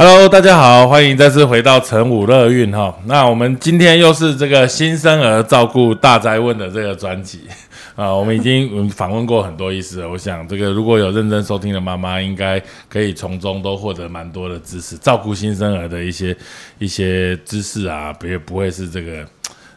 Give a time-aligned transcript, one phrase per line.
[0.00, 2.96] Hello，大家好，欢迎再次回到陈武乐运哈。
[3.06, 7.40] 那我们今天又是这个新生儿照顾大灾问的这个专辑
[7.96, 10.08] 啊，我们已经访问过很多医师了。
[10.08, 16.36] 我想这个如果有认真收听的妈妈，应该可以从中都获得蛮多的知识，照顾新生儿的一些
[16.78, 19.26] 一些知识啊，别不会是这个。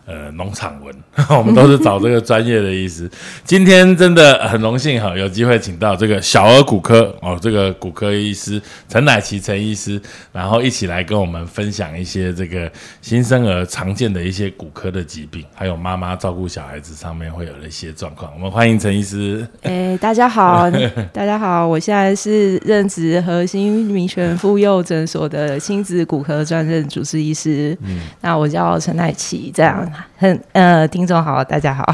[0.05, 0.93] 呃，农场文，
[1.29, 3.09] 我们都是找这个专业的医师。
[3.45, 8.59] 今天真的很荣幸哈，有机会请到这个小儿骨科哦，这个骨科医师
[8.89, 10.01] 陈乃琪陈医师，
[10.33, 12.69] 然后一起来跟我们分享一些这个
[13.01, 18.31] 新生儿常见的一些骨科的疾病，还有妈妈照顾小孩子上面会有的一些状况。
[18.33, 19.47] 我们欢迎陈医师。
[19.61, 20.69] 哎，大家好，
[21.13, 27.77] 大家好，我现在是任职核心民权妇幼诊所的亲子骨科专任主治医师。
[27.83, 29.90] 嗯，那我叫陈乃琪，这样。
[30.17, 31.85] 很呃，听众好，大家好，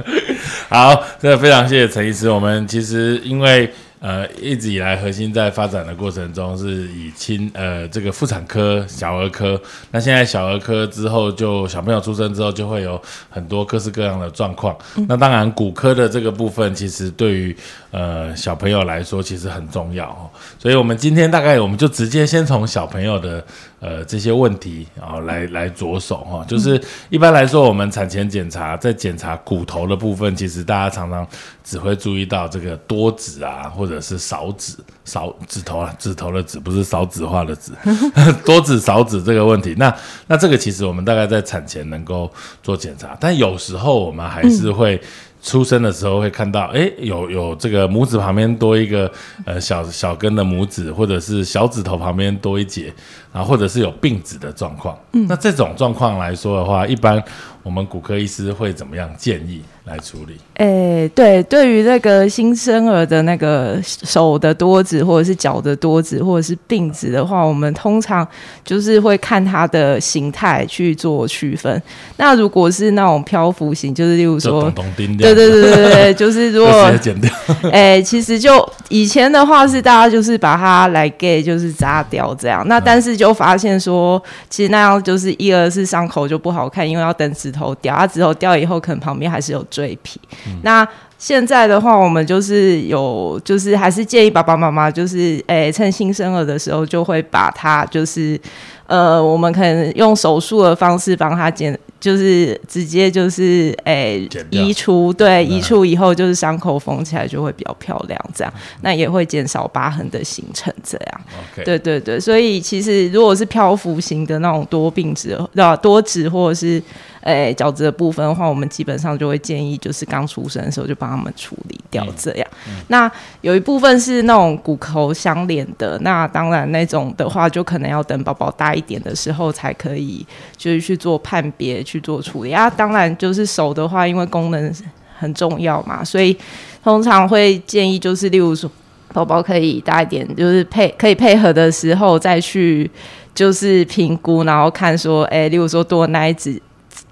[0.68, 2.28] 好，这个非常谢谢陈医师。
[2.30, 3.72] 我们其实因为。
[3.98, 9.60] 呃，一直以来核心在发展的过程中，是以亲呃这个妇产科、小儿科。
[9.90, 13.00] 那现在小儿科之后，就小朋友出生之后，就会有
[13.30, 14.76] 很多各式各样的状况。
[15.08, 17.56] 那当然，骨科的这个部分，其实对于
[17.90, 20.30] 呃小朋友来说，其实很重要哦。
[20.58, 23.42] 所以，我们今天大概我们就直接先从小朋友的
[23.80, 26.44] 呃这些问题啊来来着手哈。
[26.46, 31.26] 就是一般来说，我们产前检查在检查骨头的部分，其实大家常常
[31.64, 37.70] 只会注意到这个多指啊或或者是少指少指头啊，指头的指不是少指化的指，
[38.44, 39.94] 多指少指这个问题，那
[40.26, 42.28] 那这个其实我们大概在产前能够
[42.64, 45.00] 做检查，但有时候我们还是会
[45.46, 49.10] 出生的时候会看到，哎，有有这个拇指旁边多一个
[49.44, 52.92] 呃小小根的拇指，或者是小指头旁边多一节，
[53.32, 54.98] 然后或者是有病指的状况。
[55.12, 57.22] 那这种状况来说的话，一般
[57.62, 59.62] 我们骨科医师会怎么样建议？
[59.86, 60.36] 来处理。
[60.54, 68.26] 诶，对，对于那个新生儿的那个手的多指，或者是脚的多指，或者是病指的话，我们通常
[68.64, 71.80] 就是会看它的形态去做区分。
[72.16, 77.30] 那如果是那种漂浮型，就是例如说，对对对对对，就是如果剪掉。
[77.70, 82.66] 诶，其实就以前的话是大家就是把它来给就是扎掉这样。
[82.66, 89.64] 那但是就发现说，其实那样就是一二是伤口就不好看，因为要等指头掉，啊指头掉以后可能旁边还是有。
[89.76, 90.18] 赘皮，
[90.62, 90.86] 那
[91.18, 98.40] 现在的话，我们就是有，就是还是建议爸爸妈妈，就是诶，趁新生儿的时候，就会把它，就是
[98.86, 101.78] 呃，我们可能用手术的方式帮他剪。
[101.98, 111.20] 就是直接就是诶移除，对移除以后就是伤口缝起来就会比较漂亮，这样那也会减少疤痕的形成，这样。
[111.64, 116.80] 对对对，所以其实如果是漂浮型的那种多病指，对多指或者是
[117.26, 122.46] 诶角质的部分的话，我们基本上就会建议就是刚出生的时候就帮他们处理掉，这样。
[122.88, 123.10] 那
[123.42, 130.26] 有一部分是那种骨头相连的，那当然那种的话就可能要等宝宝大一点的时候才可以，
[130.56, 131.76] 就是去做判别。
[131.86, 134.74] 去做处理啊，当然就是手的话，因为功能
[135.18, 136.36] 很重要嘛，所以
[136.82, 138.70] 通常会建议就是，例如说
[139.12, 142.90] 宝宝可以大一点，就是配可以配合的时候再去
[143.34, 146.60] 就是评估，然后看说，哎，例如说多哪一指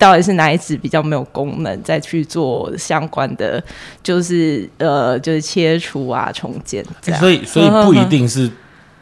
[0.05, 3.63] 到底是哪一指比较没有功能，再去做相关的，
[4.03, 7.19] 就是呃，就是切除啊、重建这样。
[7.19, 8.51] 所以，所以不一定是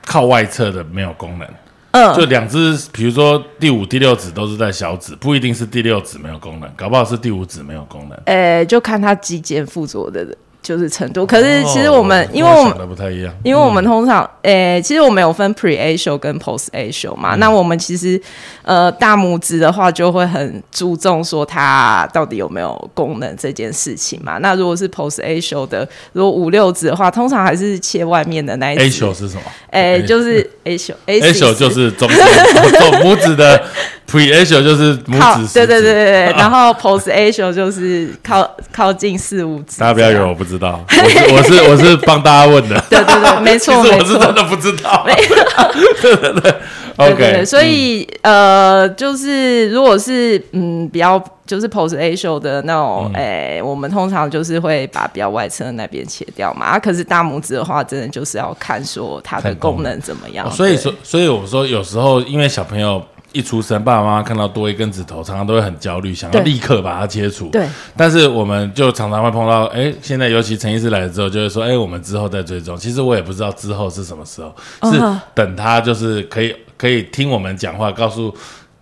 [0.07, 1.49] 靠外侧的没有功能。
[1.91, 8.17] 嗯，就两只，比如说第五、第六指都是在小指，不一定是第六指没有功能，搞不好是第五指没有功能。
[8.27, 10.37] 诶，就看他肌腱附着的人。
[10.63, 17.35] 就是程度，可是其实我们因为我们不太一样，因为我们通常诶，其实我们有分 pre a s i o 跟 post a s i o 嘛。
[17.37, 18.21] 那我们其实
[18.63, 24.39] 呃大拇指的话，就会很注重说它到底有没有功能这件事情嘛。
[24.39, 29.43] 那如果是 post a s i o 的，如果五六指的话，通常还是切外面的那一 a s i o 是什么？
[29.71, 32.15] 诶，就是 a s i o a s i o 就是中指
[33.03, 33.63] 拇指的。
[34.05, 39.79] Pre a s i o 就是拇指，对对对对对， 然后 Post a s i o 就是靠靠近四五指。
[39.81, 42.83] 大家不要以为我不知道，我是我是我是帮大家问的。
[42.91, 45.05] 对 对对， 没错，我是真的不知道。
[46.01, 46.55] 对对对
[46.97, 47.45] ，OK。
[47.45, 56.67] 所以呃，就是如果是嗯比较就是 Post a s i o 的那种，哎，我们通常就是会把比较外侧那边切掉嘛。
[56.67, 60.51] 啊，可是大拇指的话，真的就是要看说它的功能怎么样。
[60.51, 63.03] 所以说，所以我说有时候因为小朋友。
[63.33, 67.49] 一出生，爸爸妈妈看到多一根指头，常常都会很焦虑，想要立刻把它切除。
[67.49, 67.67] 对。
[67.97, 72.77] 但是我们就常常会碰到，哎，现在尤其陈医师来了之后，就会说，哎，我们之后再追踪。
[72.77, 75.01] 其实我也不知道之后是什么时候，是
[75.35, 78.35] 等他就是可以可以听我们讲话，告诉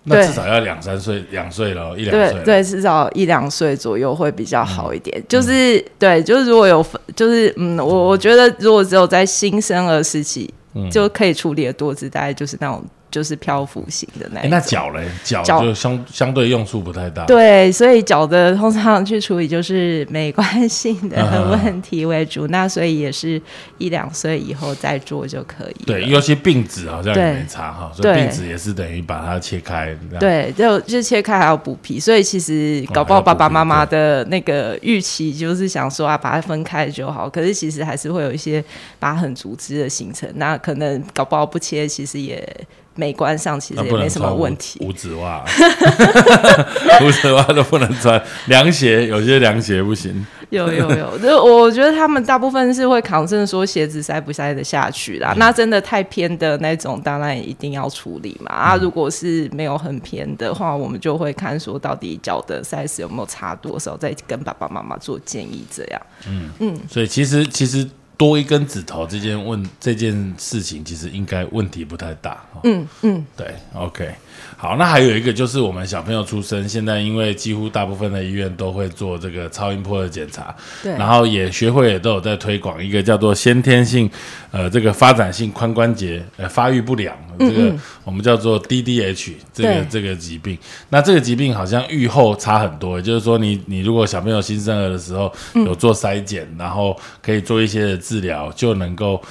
[0.05, 2.35] 那至少要两三岁，两岁了，一两岁。
[2.39, 5.23] 对对，至少一两岁左右会比较好一点。
[5.29, 10.53] 就是对，就是如果有，就是嗯，我我觉得如果只有在新生儿时期。
[10.89, 12.81] 就可以处理的多子，大概就是那种。
[13.11, 17.25] 就是漂浮型的那，那脚嘞，脚就相相对用处不太大。
[17.25, 23.41] 对，所以脚的通常 去处理就是美观性的 问题为主，那所以也是
[23.79, 25.85] 一两岁以后再做就可以。
[25.85, 29.97] 对，尤其病子好像也没差哈，所以病子也是等于把它切开。
[30.19, 38.65] 对，就就切开还要补皮，所以其实搞不好爸爸妈妈的那个预期就是想说啊，把它分开就好，可是其实还是会有一些
[38.99, 42.49] 疤痕组织的形成，那可能搞不好不切，其实也。
[42.97, 44.79] 美观上其实也没什么问题。
[44.85, 45.45] 五指袜，
[47.03, 48.21] 五指袜都不能穿。
[48.47, 50.27] 凉鞋有些凉鞋不行。
[50.51, 55.33] 有有有， 就我觉得他们大部分是会考证说鞋子塞不塞得下去啦。
[55.37, 58.51] 那真的太偏的那种，当然一定要处理嘛。
[58.53, 65.65] 啊，如果是没有很偏的话，我们就会看说到底脚的 size 有没有差多少，再跟爸爸妈妈做建议。
[65.71, 66.81] 这样，嗯嗯。
[66.89, 67.89] 所以其实其实。
[68.21, 72.45] 多一根指头这件问这件事情，其实应该问题不太大。
[72.65, 74.15] 嗯嗯，对，OK。
[74.61, 84.11] 好，那还有一个就是我们小朋友出生，现在因为几乎大部分的医院都会做这个超音波的检查，对，然后也学会也都有在推广一个叫做先天性
[84.51, 87.75] 呃这个发展性髋关节呃发育不良，这个
[88.05, 90.59] 我们叫做 DDH 这个这个疾病。
[90.91, 99.23] 那这个疾病好像愈后差很多，也就是说你你如果小朋友新生儿的时候有做筛检，然后可以做一些的治疗，就能够。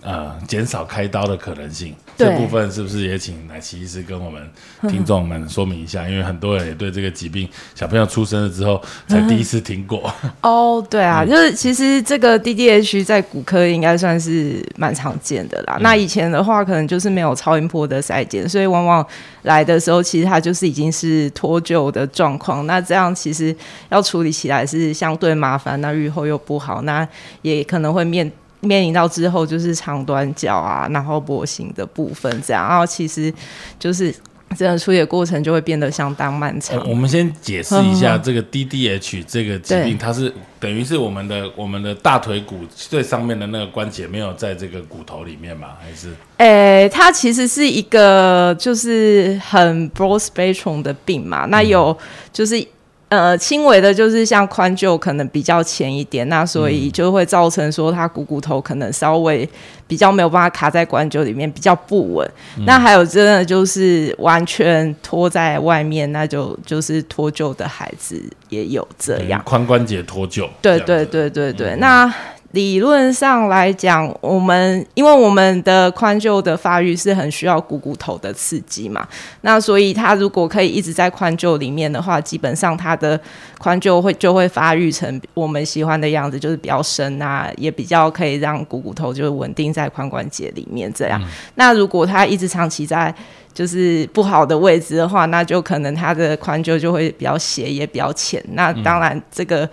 [0.00, 4.40] 呃，减少开刀的可能性，这部分是不是也请奶奇医师跟我们
[4.88, 6.08] 听众们说明一下？
[6.08, 10.08] 因为很多人也对这个疾病，小朋友出生了之后才第一次听过。
[10.40, 15.76] 哦，对啊，就是其实这个 DDH 在骨科应该算是蛮常见的啦。
[15.80, 19.04] 那以前的话，可能就是没有超音波的筛检，所以往往
[19.42, 22.64] 来的时候，其实它就是已经是脱臼的状况。
[22.68, 23.54] 那这样其实
[23.88, 27.06] 要处理起来是相对麻烦，那愈后又不好，那
[27.42, 28.30] 也可能会面。
[28.60, 33.32] 面临到之后就是长短脚啊，然后波形的部分这样，然后其实
[33.78, 34.12] 就是
[34.56, 36.82] 整个处理过程就会变得相当漫长。
[36.88, 45.68] 我们先解释一下这个 DDH 这个疾病，它是等于是我们的我们的大腿骨最上面的那个关节没有在这个骨头里面吗？
[45.80, 46.12] 还是？
[46.38, 51.96] 诶，它其实是一个就是很 broad spectrum 的病嘛，那有
[52.32, 52.66] 就是。
[53.08, 59.48] 呃，轻微的，就是像宽臼可能比较浅一点，那所以就会造成说它股骨头可能稍微
[59.86, 62.30] 比较没有办法卡在关臼里面，比较不稳。
[62.66, 70.46] 那还有真的就是完全拖在外面，那就就是脱臼的孩子也有这样，髋关节脱臼。
[70.60, 72.12] 对对对对对，那。
[72.52, 79.06] 理论上来讲，我们因为我们的髋臼的发育是很需要股骨头的刺激嘛，
[79.42, 83.20] 那所以它如果可以一直在髋臼里面的话，基本上它的
[83.58, 91.20] 髋臼会就会发育成我们喜欢的样子，就是比较深啊，也比较可以让股骨头就是稳定在髋关节里面这样。
[91.56, 93.14] 那如果它一直长期在
[93.52, 98.42] 就是不好的位置的话，那就可能它的髋臼就会比较斜也比较浅。
[98.52, 99.68] 那当然这个。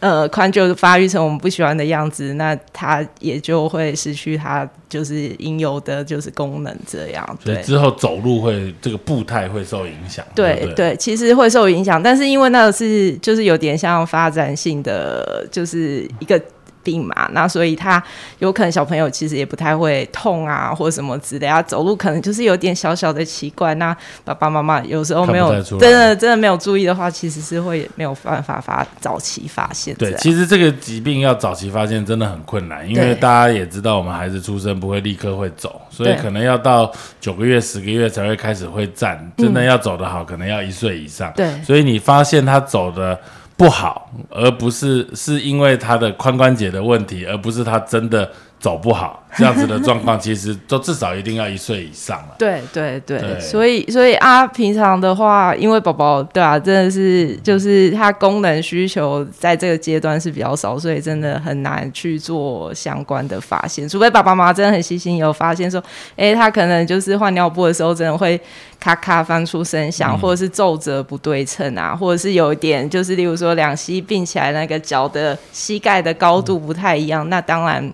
[0.00, 7.62] 呃，髋就发育成我们不喜欢的样子，那它也就会失去它就是应有的就是功能，这样对。
[7.62, 10.24] 之后走路会这个步态会受影响。
[10.34, 16.40] 对对，其实会受影响，但是因为那个是就是有点像发展性的，就是一个。
[16.88, 18.02] 病嘛，那所以他
[18.38, 23.74] 有可能小朋友其实也不太会痛啊，或者什么之类啊，走路可能就是有点小小的奇怪。
[23.74, 29.94] 那爸爸妈妈有时候没有真的真的没有注意的话，其实是会没有办法发早期发现。
[29.96, 36.90] 对，其实这个疾病要早期发现真的很困难，因为大家也知道，我们孩子出生不会立刻会走，所以可能要到
[37.20, 39.30] 九个月、十个月才会开始会站。
[39.36, 41.30] 真的要走得好，可能要一岁以上。
[41.36, 43.18] 对，所以你发现他走的。
[43.58, 49.22] 不好，而不是是因为他的髋关节的问题，而不是他真的走不好。
[49.36, 52.34] 这样子的状况，其实都至少一定要一岁以上了。
[52.40, 63.86] 对对对，所以所以啊，平常的话，因为宝宝对啊，真的是就是他功能需求在这个阶段是比较少，所以真的很难去做相关的发现。
[63.86, 65.80] 除非爸爸妈妈真的很细心，有发现说，
[66.16, 68.40] 哎，他可能就是换尿布的时候，真的会
[68.80, 77.92] 咔咔翻出声响，或者是皱褶不对称啊，或者是有一点就是例如说两膝并起来那个脚的膝盖的高度不太一样，那当然。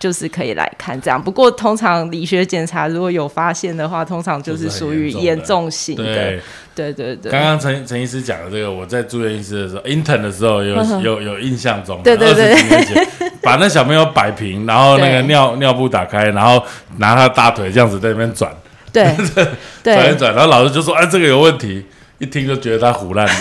[0.00, 6.02] 就是可以来看这样，不过通常理学检查如果有发现的话，通常就是属于严重型的。
[6.02, 6.40] 对。
[6.74, 7.30] 对对对。
[7.30, 12.56] 刚刚陈陈医师讲的这个，我在住院医师的时候，intern 的时候有有有印象中，对对对，
[13.42, 16.64] 把那小朋友摆平，然后那个尿尿布打开，然后
[16.96, 18.50] 拿他大腿这样子在那边转，
[18.90, 19.14] 对。
[19.82, 21.84] 转一转，然后老师就说：“哎，这个有问题。”
[22.20, 23.32] 一听就觉得他胡乱的，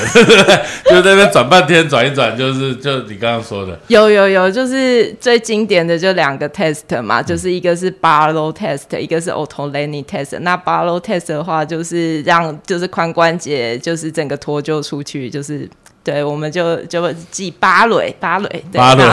[0.90, 10.40] 就在那边转半天，转一转，就是就你刚刚说的，有有有，就是最经典的就两个 test 嘛，就是一个是 Barlow test，一个是 Ottolenghi test。
[10.40, 15.70] 那 Barlow test 的话，就是让就是髋关节就是整个脱臼出去，就是。
[16.10, 19.04] 对，我们就就记芭蕾，芭蕾，芭蕾。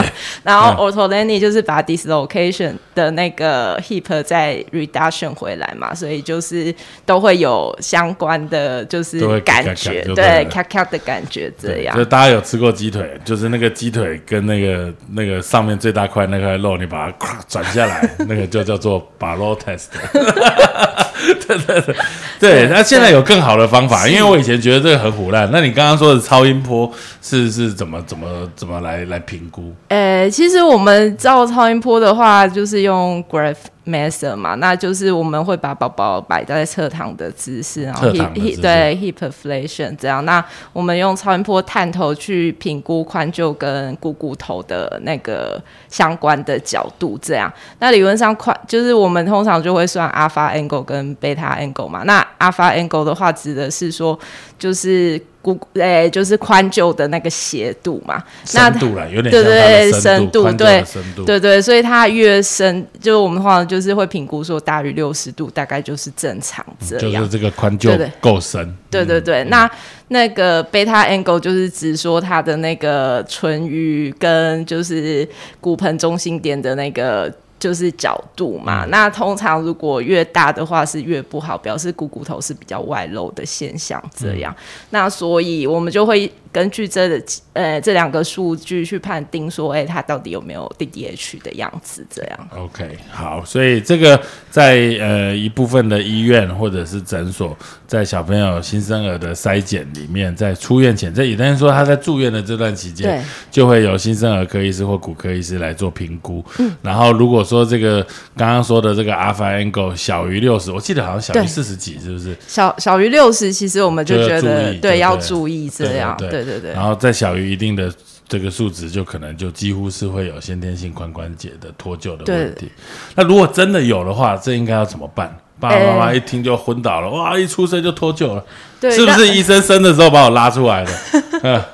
[0.43, 6.73] 然后 o t o l e n i 就是把 dislocation 的那个 hip 再 reduction 回来嘛，所以就是
[7.05, 11.95] 都会有相关的就是感觉，对，咔咔的感觉这样。
[11.95, 19.89] 就大家有吃过鸡腿，就是那个鸡腿跟那个那个上面最大块那块肉，你把它转下来，那个就叫做 Barlow test。
[21.45, 21.95] 对对对，
[22.39, 22.67] 对。
[22.67, 25.49] 那现在有更好的方法，因为我以前觉得这个很腐烂。
[25.51, 26.86] 那你刚刚说的超音波
[27.21, 29.73] 是是怎么怎么怎么来来评估？
[29.89, 33.55] 呃，其实我们照超音波的话，就是用 Graph。
[33.87, 40.23] Method 嘛，那就是我们会把宝宝摆在侧躺的姿势，然后 hip 对 hip flexion 这样。
[40.25, 47.51] 那我们用超音波探头去评估髋臼跟股骨头的那个相关的角度，这样。
[47.79, 52.03] 那理论上髋就是我们通常就会算 alpha angle 跟 beta angle 嘛。
[52.03, 54.19] 那 alpha angle 的话指的是说
[54.59, 55.21] 就是。
[55.39, 60.83] 骨诶，就是髋臼的那个斜度嘛，深度了，有点对对深度，对
[61.25, 68.75] 对对，所以它越深，就是我们话就是会评估说大于六十度，大概就是正常这样，就是这个宽就够深。
[68.89, 69.69] 对对对，那
[70.09, 75.27] 那个 beta angle 就是指说它的那个唇盂跟就是
[75.59, 77.33] 骨盆中心点的那个。
[77.59, 83.99] 就是角度嘛，那通常如果越大的话是越不好，表示股骨头是比较外露的现象。
[84.15, 84.55] 这样，
[84.91, 86.31] 那所以我们就会。
[86.57, 87.23] 根据这的
[87.53, 92.03] 呃这两个数据去判定说，哎，他到底有没有 DDH 的样子？
[92.09, 92.49] 这样。
[92.57, 106.43] OK，好，所以这个在呃一部分的医院或者是诊所，在小朋友新生儿的筛检里面，在出院前，这也等于说他在住院的这段期间，就会有新生儿科医师或骨科医师来做评估。
[106.57, 106.75] 嗯。
[106.81, 108.01] 然后如果说这个
[108.35, 112.35] 刚刚说的这个 Alpha Angle 小于六十，我记得好像小于四十几，是不是？
[112.47, 116.46] 小小于六十，其实我们就觉得对要注意这样，对。
[116.47, 117.91] 对对，然后再小于一定的
[118.27, 122.71] 这个数值，就可能就几乎是会有先天性髋关节的脱臼的问题。
[123.15, 125.37] 那如果真的有的话，这应该要怎么办？
[125.59, 127.37] 爸爸妈妈一听就昏倒了，哇！
[127.37, 128.45] 一出生就脱臼了，
[128.81, 131.65] 是不是医生生的时候把我拉出来的？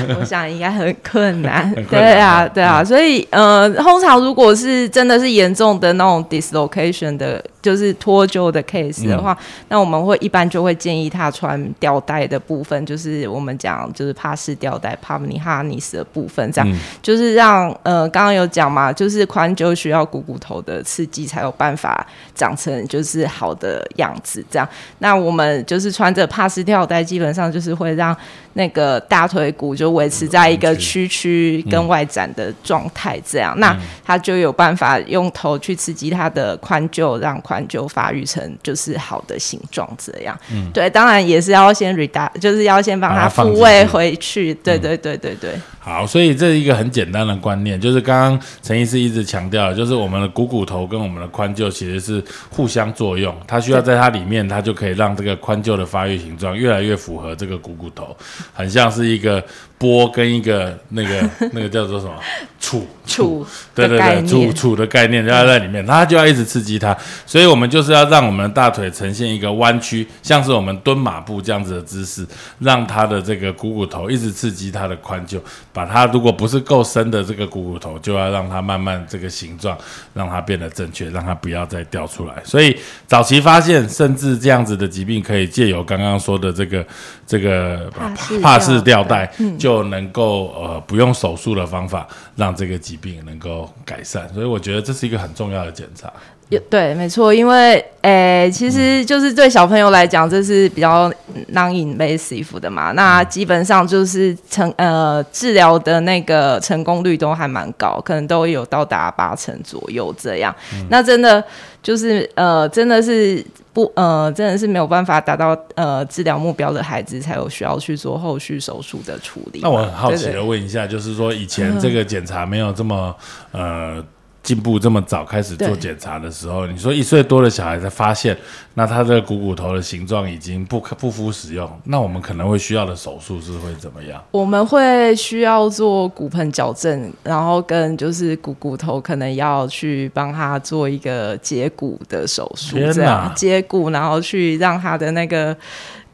[0.18, 7.42] 我想应该很困难， 对啊，对啊，所以呃，通常如果是真的是严重的那种 dislocation 的。
[7.66, 9.36] 就是脱臼的 case 的话，
[9.68, 16.78] 那我们会一般就会建议他穿吊带的部分，就是我们讲就是帕斯吊带帕 m n i harness 的部分，这样。
[17.02, 22.06] 就是让呃刚刚有讲嘛，就是髋臼需要股骨头的刺激才有办法
[22.36, 24.68] 长成就是好的样子，这样。
[25.00, 28.16] 那我们就是穿着帕斯吊带，基本上就是会让
[28.52, 45.52] 那个大腿骨就维持在一个屈曲跟外展的状态，这样，那他就有办法用头去刺激他的髋臼，让髋就发育成就是好的形状，这样，嗯，对，当然也是要先 reduce，就是要先帮他复位回去，对对对对对。
[45.78, 58.16] 好，所以这是一个很简单的观念，就是刚刚陈医师一直强调，就是我们的股骨头跟我们的髋臼其实是互相作用，它需要在它里面，它就可以让这个髋臼的发育形状越来越符合这个股骨头，
[58.52, 59.40] 很像是一个
[59.78, 62.14] 波跟一个那个那个叫做什么？
[62.60, 66.96] 杵 杵，对对对，杵杵的概念要在里面，它就要一直刺激它，
[67.36, 72.26] 所以我们就是要让我们的大腿呈现一个弯曲，像是我们蹲马步这样子的姿势，
[72.60, 75.38] 让它的这个股骨头一直刺激它的髋臼。
[75.76, 79.76] 把它如果不是够深的这个股骨头，就要让它慢慢这个形状，
[80.14, 82.32] 让它变得正确，让它不要再掉出来。
[82.44, 82.74] 所以
[83.06, 86.82] 早期发现，甚至这样子的疾病，可以借由刚刚说的这个
[87.26, 87.92] 这个
[88.40, 94.26] 帕氏吊带，就能够呃不用手术的方法，让这个疾病能够改善。
[94.32, 96.10] 所以我觉得这是一个很重要的检查。
[96.48, 101.12] 有对，没错，因为诶，其实就是对小朋友来讲，这是比较
[101.52, 102.92] non-invasive 的嘛。
[102.92, 110.54] 那基本上就是成呃治疗的那个成功率都还蛮高，可能都有到达八成左右这样。
[110.88, 111.42] 那真的
[111.82, 119.60] 就是呃，真的是不呃，真的是没有办法达到呃治疗目标的孩子，才有需要去做后续手术的处理。
[119.62, 123.14] 那我很好奇的问一下，就是说以前这个检查没有这么
[123.52, 124.04] 呃。
[124.46, 128.38] 进步这么早开始做检查的时候，你说一岁多的小孩才发现，
[128.74, 134.22] 那他的股骨头的形状已经不可不敷使用，那我们可能会需要的手术是会怎么样？
[134.30, 145.56] 我们会需要做骨盆矫正，然后跟就是股骨头可能要去帮他做一个截骨的手术，这样接骨，然后去让他的那个。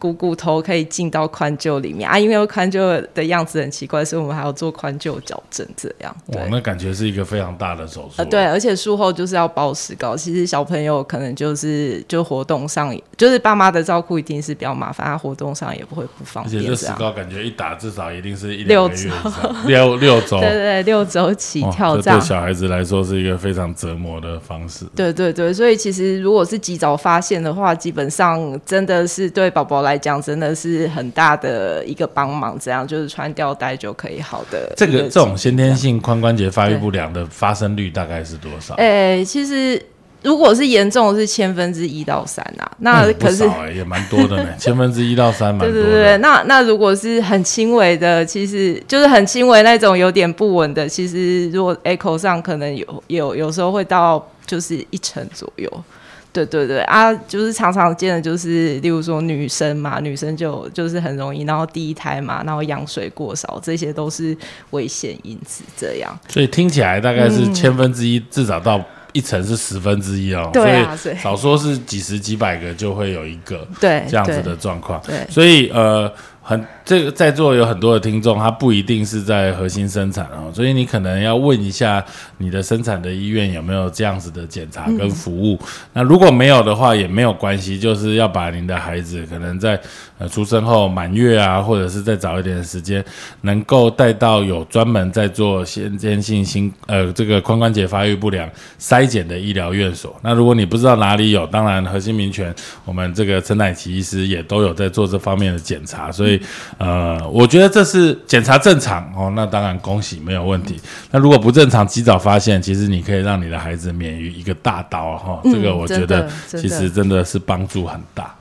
[0.03, 6.13] 股骨头可以进到髋臼里面啊，因为髋臼的样子很奇怪，所以我们还要做髋臼矫正，这样。
[6.35, 8.15] 哇，那感觉是一个非常大的手术。
[8.17, 10.17] 呃，对，而且术后就是要包石膏。
[10.17, 16.57] 其实小朋友可能就是就活动上，就是爸妈的照顾一定是比较麻烦，他活动上也不会不方便。
[16.57, 19.09] 而且这石膏感觉一打至少一定是一六周，
[19.69, 22.19] 六六周，对对，六周起跳这样。
[22.19, 24.85] 对小孩子来说是一个非常折磨的方式。
[24.97, 32.59] 对对对，所以其实如果是及早发现的话，基本上真的是对宝宝来讲真的是很大的一个帮忙。
[32.61, 34.73] 这样就是穿吊带就可以好的。
[34.77, 38.75] 这个这种先天性髋关节发育不良的发生率大概是多少？
[38.75, 39.83] 诶，其实
[40.23, 43.43] 如果是严重的是千分之一到三啊，那可是
[43.75, 45.73] 也蛮多的呢， 千分之一到三蛮多的。
[45.73, 55.85] 对对对，那那如果是很轻微的，其实就是很轻微那种有点不稳的，其实如果 echo 上可能有有有时候会到就是一成左右。
[56.33, 64.37] 对对对啊，就是常常见的，就是例如说女生嘛，女生就就是很容易，然后第一胎嘛，然后羊水过少，这些都是
[64.71, 65.63] 危险因子。
[65.77, 70.49] 这样，所以听起来大概是千分之一，至少到一层是十分之一哦。
[70.53, 75.01] 对啊，少说是几十几百个就会有一个对这样子的状况。
[75.07, 76.13] 对，所以呃。
[76.45, 82.05] 很，这个在座有很多的听众，他不一定是在核心生产哦，所以你可能要问一下
[82.39, 85.57] 你的生产的医院有没有这样子的检查跟服务。
[85.93, 89.81] 那如果没有的话，也没有关系，就是要把您的孩子可能在
[90.23, 93.05] 呃出生后满月啊，或者是再早一点的时间，
[93.41, 98.49] 能够带到有专门在做先天性心呃这个髋关节发育不良
[98.81, 100.15] 筛检的医疗院所。
[100.23, 106.41] 那如果你不知道哪里有，当然核心民权我们这个陈乃奇医师也都有在做这方面的检查，所以。
[106.79, 110.79] 呃，我觉得这是检查正常哦，那当然恭喜没有问题。
[111.11, 115.41] 那如果不正常，及早发现，其实你可以让你的孩子免于一个大刀哈。
[115.45, 118.35] 这个我觉得其实真的是帮助很大。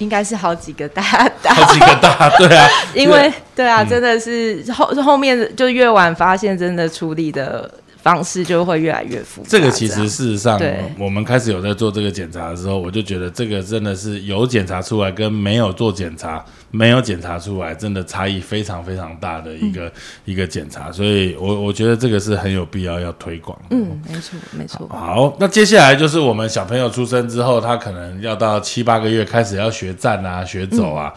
[0.00, 1.02] 应该是好几个大
[1.42, 7.70] 大， 好几个大，对啊， 因为对啊，真的是后后面就越晚发现，真的处理的。
[8.02, 9.48] 方式就会越来越复杂。
[9.50, 10.60] 这个其实事实上，
[10.98, 19.92] 我们开始有在做这个检查的时候，我就觉得这个真的是有检查出来跟没有做检查、没有检查出来，真的差异非常非常大的一个
[20.24, 20.90] 一个检查。
[20.90, 23.58] 所以，我我觉得这个是很有必要要推广。
[23.70, 24.88] 嗯，没错，没错。
[24.88, 31.12] 好，那接下来就是我们小朋友出生之后，他可能要到七八个月开始要学站啊、学走啊。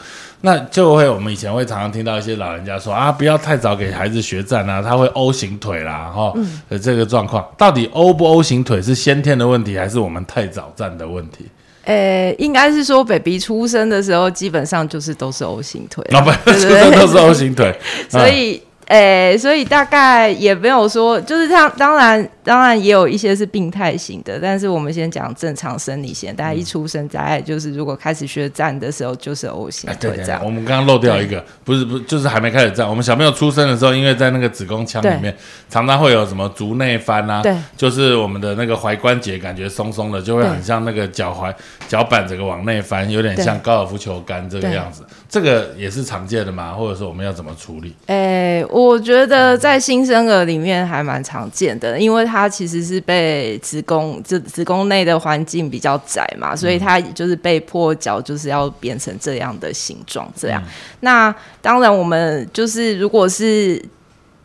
[0.45, 6.33] 那就会，我们以前会常常听到一些老人家说啊，不要太早给孩子学站啊，他会 O 型腿啦，哈，
[6.67, 11.45] 的这个状况，到底 O 不 O 型腿是先天的问题，还是我们太早站的问题？
[11.85, 17.73] 呃，应该是说，baby 出生的时候基本上就是都是 O 型腿，老板出生都是 O 型腿，
[18.09, 18.61] 所以。
[18.87, 21.71] 诶，所以大概也没有说，就是这样。
[21.77, 26.35] 当然，当然也有一些是病态型的，但是我们先讲正常生理线。
[26.35, 30.41] 大家一出生在就是如果开始学站的时候，就是 O 型腿这样。
[30.43, 32.87] 我们刚刚漏掉一个，不是不就是还没开始站。
[32.87, 35.35] 我们小朋友出生的时候，因为在那个子宫腔里面，
[35.69, 41.53] 常常会有什么足内翻啊，对，就是我们的那个踝关节感觉松松的，就会很像那个脚踝
[41.87, 45.03] 脚板整个往内翻，有点像高尔夫球杆这个样子。
[45.29, 47.95] 这个也是常见的嘛，或者说我们要怎么处理？
[48.05, 60.31] 哎，我觉得在新生儿里面还蛮常见的，因为它其实是被子宫子子宫内的环境比较窄嘛，所以它就是被迫脚就是要变成这样的形状。
[60.35, 60.63] 这样，
[60.99, 63.83] 那当然我们就是如果是。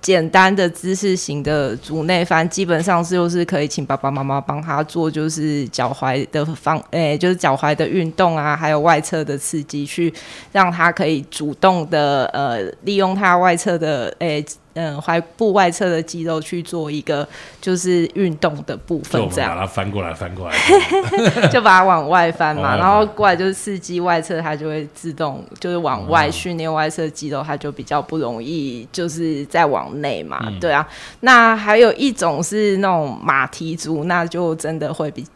[0.00, 10.14] 简单的姿势型的足内翻，基本上是就是可以请爸爸妈妈帮他做，就是脚踝的方，诶，就是脚踝的运动啊，还有外侧的刺激，去
[10.52, 14.42] 让他可以主动的呃，利用他外侧的诶。
[14.78, 17.26] 嗯，踝部外侧的肌肉去做一个
[17.60, 20.54] 就是运动的部分，这样把它翻过来，翻过来，
[21.50, 30.88] 就把它往外翻嘛，然后过来就是刺激外侧，它就会自动就是往外训练外侧肌肉，它就比较不容易就是再往内嘛，对啊。
[31.20, 35.26] 那还有一种是那种马蹄足，那就真的会比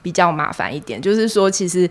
[0.00, 1.90] 比较麻烦一点，就是说其实。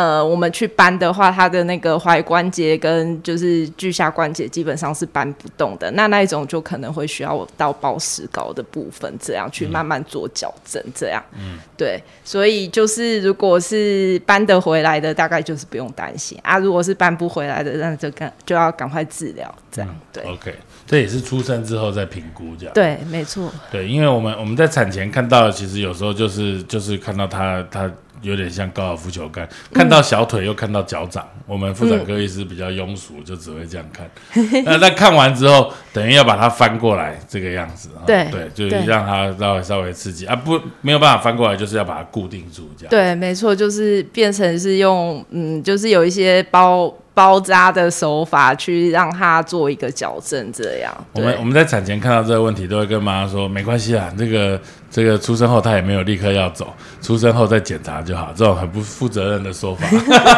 [0.00, 5.90] 呃，我们去搬的话，它的那个踝关节跟就是距下关节基本上是搬不动的。
[5.90, 10.82] 那那一种就可能会需要到包石膏的部分，这样去慢慢做矫正。
[10.94, 12.02] 这样，嗯，对。
[12.24, 16.56] 所以就是如果是搬得回来的，大概就是不用担心啊。
[16.58, 19.54] 如果是搬不回来的，那就赶就要赶快治疗。
[19.70, 20.24] 这样，对。
[20.24, 20.54] OK，
[20.86, 22.72] 这也是出生之后再评估这样。
[22.72, 23.52] 对，没错。
[23.70, 27.90] 对，因为我们我们在产前看到，其实有时候就是就是看到他他。
[28.22, 31.26] 有点像高尔夫球杆，看到小腿又看到脚掌。
[31.46, 34.08] 我们妇产科医师比较庸俗，就只会这样看。
[34.64, 38.06] 那 那看完之后，等于要把它翻过来这个样子啊。
[38.06, 42.90] 对对，就是让它稍微稍微刺激啊，不没有办法翻过来，就是要把它固定住这样。
[42.90, 46.94] 对，没错，就是变成是用嗯，就是有一些包。
[47.12, 50.94] 包扎的手法去让他做一个矫正，这样。
[51.12, 54.58] 我们我们在产前看到这个问题，都会跟妈妈说，没关系啊，这个
[54.90, 58.32] 这个出生后他也没有立刻要走，出生后再检查就好。
[58.34, 59.86] 这种很不负责任的说法，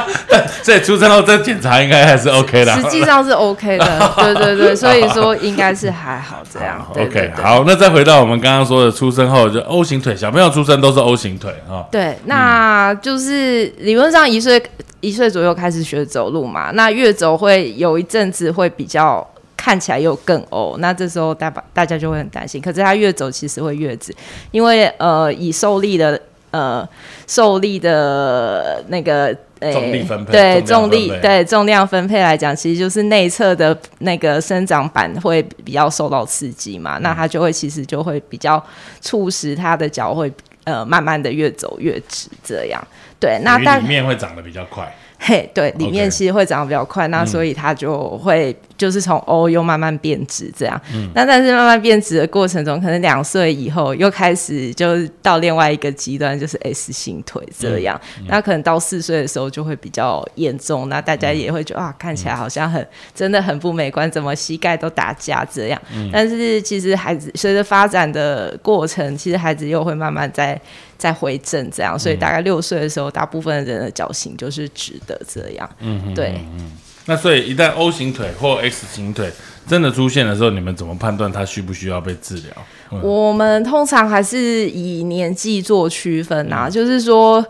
[0.62, 2.72] 在出生后再检查应该还是 OK 的。
[2.74, 6.86] 实际上是 OK 的，对对对，所以说应该是还好这样。
[6.92, 11.84] OK，好，那再回到我们刚刚说的出生后就 O 型腿，小朋友出生都是 O 型腿啊。
[11.90, 14.62] 对，那就是理论上一岁。
[15.04, 19.28] 一岁左右开始学走路嘛，那越走会有一阵子会比较
[19.62, 22.61] 看起来又更欧，那这时候大把大家就会很担心。
[22.61, 24.12] 可是它越走其实会越直，
[24.51, 26.20] 因为呃以受力的
[26.51, 26.87] 呃
[27.29, 29.27] 受力的那个
[29.61, 38.61] 呃重力分配对重力对重量分配来讲，其实就是内侧的那个生长板会比较受到刺激嘛，那它就会其实就会比较
[39.01, 40.33] 促使它的脚会
[40.64, 42.85] 呃慢慢的越走越直这样。
[43.20, 44.92] 对，那但里面会长得比较快。
[45.24, 50.80] 嘿，对，里面其实会长得比较快，那所以它就会就是从 O 又慢慢变直这样。
[50.92, 58.00] 嗯，那但是慢慢变直的过程中，可能两岁以后又开始就到另外一个极端，就是 S 型腿这样。
[58.26, 65.80] 那可能到四岁的时候就会比较严重，那大家也会觉得啊，看起来好像很真的很不美观，怎么膝盖都打架这样。
[66.12, 70.61] 但是其实孩子随着发展的过程，其实孩子又会慢慢在。
[71.02, 75.68] 再回正这样，所以大概六岁的时候，大部分人的脚型就是直的这样。
[75.80, 76.40] 嗯，对。
[76.56, 76.70] 嗯，
[77.06, 79.28] 那所以一旦 O 型腿或 X 型腿
[79.66, 83.00] 真的出现的时候，你们怎么判断它需不需要被治疗？
[83.02, 87.44] 我们通常还是以年纪做区分啊，就是说，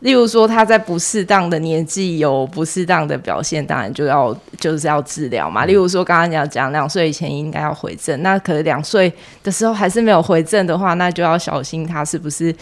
[0.00, 5.64] 例如说他在不适当的年纪有不适当的表现，当然就要就是要治疗嘛。
[5.64, 9.10] 例如说刚刚你要讲两岁以前应该要回正，那可能两岁
[9.42, 12.54] 的时候还是没有回正的话，那就要小心他是不是。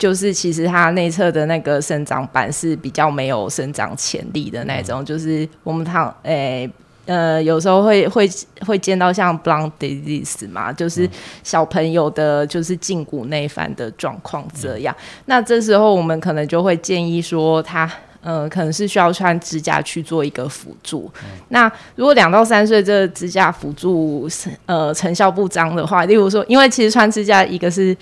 [0.00, 6.68] 就是其实它内侧的那个生长板是比较没有生长潜力的那种，就是我们躺诶
[7.04, 8.26] 呃有时候会会
[8.66, 11.06] 会见到像 blunt disease 嘛，就是
[11.44, 14.96] 小朋友的就是胫骨内翻的状况这样。
[15.26, 17.90] 那这时候我们可能就会建议说他
[18.22, 21.10] 呃可能是需要穿支架去做一个辅助。
[21.48, 24.26] 那如果两到三岁这个支架辅助
[24.64, 27.94] 呃成效不彰的话，例如说因为其实穿支架一个是。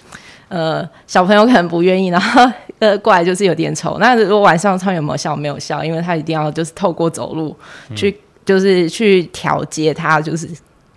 [0.49, 2.43] 呃，小朋友可能不愿意，然后
[2.79, 3.99] 呃过来就是有点丑。
[3.99, 5.37] 那如果晚上唱有没有笑？
[5.37, 7.57] 没有笑，因为他一定要就是透过走路
[7.95, 10.49] 去，就是去调节他，就是。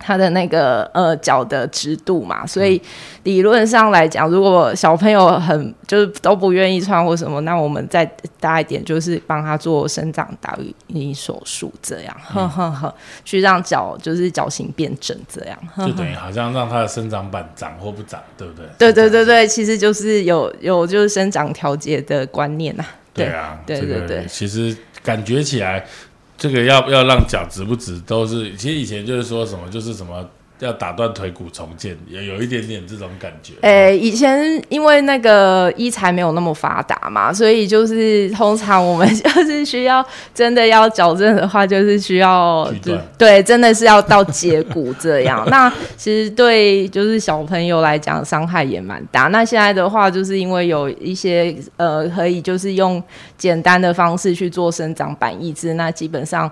[0.02, 2.82] 他的那个呃脚的直度嘛，所以
[3.24, 8.04] 理论上来讲，如果小朋友很就是都不愿意穿或什么，那我们再
[8.40, 18.66] 大一点，就是帮他做生长导引手术，这样，呵呵呵，去让脚就是脚型变正，这样，就等于 好像让他的生长板长或不长，对不对？
[18.80, 22.84] 对对对对，其实就是有有就是生长调节的观念呐。
[23.14, 25.86] 对啊，对对对，其实感觉起来。
[26.42, 30.28] 这个要不要让脚直不直，都是其实以前就是说什么就是什么。
[30.66, 33.54] 要打断腿骨重建，也有一点点这种感觉。
[33.62, 42.72] 诶，以前因为那个医材没有那么发达嘛，所以就是通常我们 就是需要真的要矫正的话，就是需要
[43.18, 45.46] 对，真的是要到截骨这样。
[45.50, 49.24] 那其实对就是小朋友来讲伤害也蛮大。
[49.24, 53.02] 那现在的话，就是因为有一些呃可以就是用
[53.38, 56.50] 简单的方式去做生长板抑制，那基本上。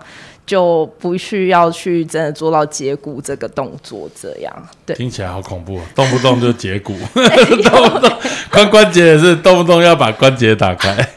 [0.49, 4.51] 就不需要去真的做到截骨这个动作，这样。
[4.83, 8.12] 对，听起来好恐怖，动不动就截骨， 动不动
[8.51, 11.07] 髋关节也是动不动要把关节打开，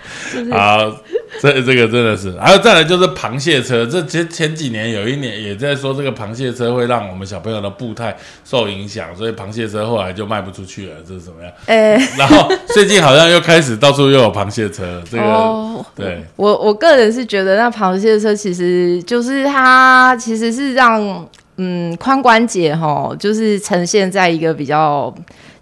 [0.51, 0.95] 好。
[1.43, 11.53] 这这个真的是，还有再来就是螃蟹车，这前前几年有一年也在说这个螃蟹车会让我们小朋友的步态受影响，所以螃蟹车后来就卖不出去了，这是怎么样？
[11.67, 25.13] 哎， 然后最近好像又开始到处又有螃蟹车，这个对我我个人是觉得那螃蟹车其实就是它其实是让嗯髋关节哈，就是呈现在一个比较。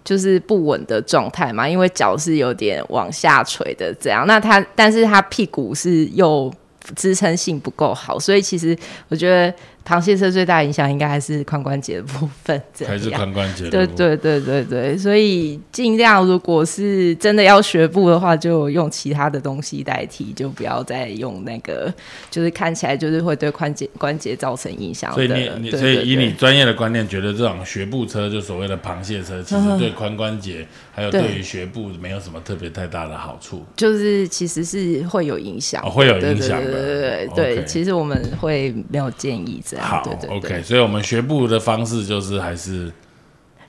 [0.03, 6.51] 就是不稳的状态嘛，因为脚是有点往下垂的这样，那他但是他屁股是又
[6.95, 8.75] 支撑性不够好，所以其实
[9.09, 9.53] 我觉得
[9.85, 13.09] 螃蟹车最大影响应该还是髋关节的部分， 这还是。
[13.11, 13.85] 髋关节对？
[13.87, 21.93] 对对对对，所以尽量如果是真的要学步的话，就用其他的东西代替，就不要再用那个，
[22.29, 25.13] 就是看起来就是会对关节关节造成影响。
[25.13, 33.65] 所以你你所以以你专业的观念，觉得这种学步车就所谓的螃蟹车，其实对髋关节还有对对于学步没有什么特别太大的好处。
[33.75, 42.91] 就是其实是会有影响、哦会有影响的对对对对其实我们会没有建议这样，好，OK，所以我们学步的方式就是还是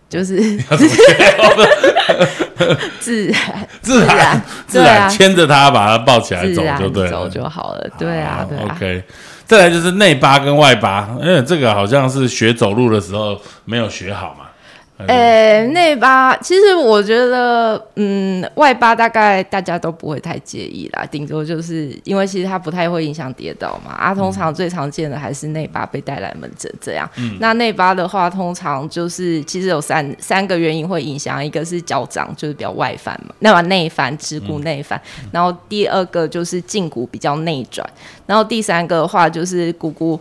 [0.09, 0.37] 就是
[2.99, 8.75] 自然 自然然自然牵着它把它抱起来走就对了，走就好了，对啊对啊。
[8.75, 9.05] OK，
[9.47, 14.42] 再来就是内八跟外八，因为这个好像是学走路的时候没有学好嘛。
[15.09, 23.93] 呃，内八其实我觉得，嗯，外八大概大家都不会太介意啦，顶多就是因为其实它不太会影响跌倒嘛。
[23.93, 27.09] 啊，通常最常见的还是内八被带来门诊这样。
[27.39, 37.89] 那内八的话，通常就是其实有三三个原因会影响，一个是脚掌就是比较外翻嘛，那么内翻指骨内翻，然后第二个就是胫骨比较内转，
[38.27, 40.21] 然后第三个的话就是股骨。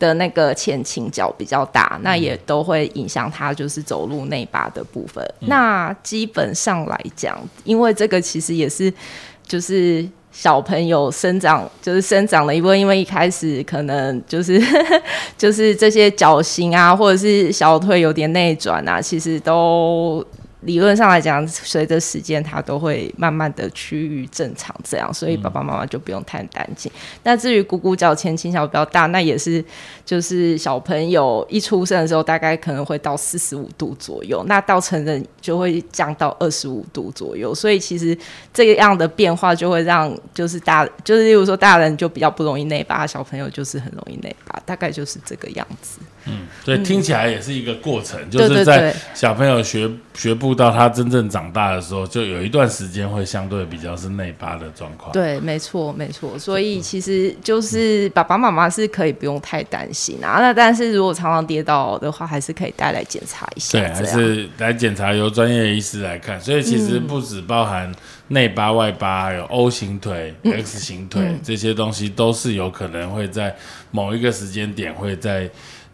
[0.00, 5.24] 的那个前倾角比较大，那也都会影响他就是走路内八的部分。
[5.40, 8.92] 那基本上来讲，因为这个其实也是
[9.46, 14.60] 就是小朋友生长就是生长的一部分，因为一开始可能就是
[15.38, 20.26] 就是这些脚型啊，或者是小腿有点内转啊，其实都。
[20.62, 26.90] 理论上来讲，随着时间，它都会慢慢的趋于正常，这样，所以爸爸妈妈就不用太担心。
[27.22, 29.64] 那至于股骨脚前倾小比较大，那也是
[30.04, 37.54] 就是小朋友一出生的时候，大概可能会到四十五度左右，那到成人就会降到二十五度左右。
[37.54, 38.16] 所以其实
[38.52, 46.00] 这个样的变化就会让就是大，就是例如说大人就比较不容易内八，小朋友就是很容易内八，大概就是这个样子。
[46.62, 55.12] 所以听起来也是一个过程，就对对是在小朋友学学步到他真正长大的时候，就有一段时间会相对比较是内八的状况。
[55.12, 56.38] 对，没错，没错。
[56.38, 60.38] 所以其实就是爸爸妈妈是可以不用太担心啊。
[60.40, 63.78] 那但是如果常常跌倒的话，还是可以带来检查一下。
[63.78, 66.40] 对，还是来检查由专业医师来看。
[66.40, 67.92] 所以其实不止包含
[68.28, 73.54] 内八、外八，还有 O 型腿、X 型腿、这些东西，都是有可能会在
[73.90, 75.50] 某一个时间点会在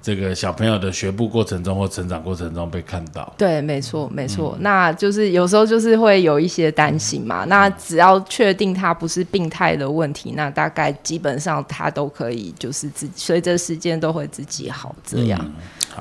[0.07, 3.35] 这个小朋友的学步过程中或成长过程中被看到。
[3.37, 4.57] 对，没错，没错。
[4.61, 7.45] 那就是有时候就是会有一些担心嘛。
[7.47, 15.53] 那只要确定他不是病态的问题，那大概基本上他都可以，就是自随着时间都会自己好这样。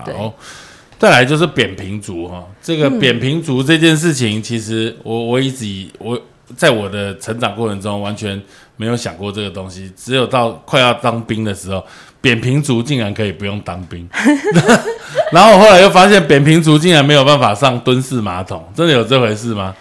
[0.06, 0.32] 对好，
[1.00, 6.22] 再来就是扁平足哈，这个扁平足这件事情，其实我我一直以我
[6.56, 8.40] 在我的成长过程中完全
[8.78, 11.84] 没有想过这个东西，只有到快要当兵的时候，
[12.26, 14.10] 扁平足竟然可以不用当兵，
[15.32, 19.76] 然后我后来又发现扁平足竟然没有办法上蹲式马桶，真的有这回事吗？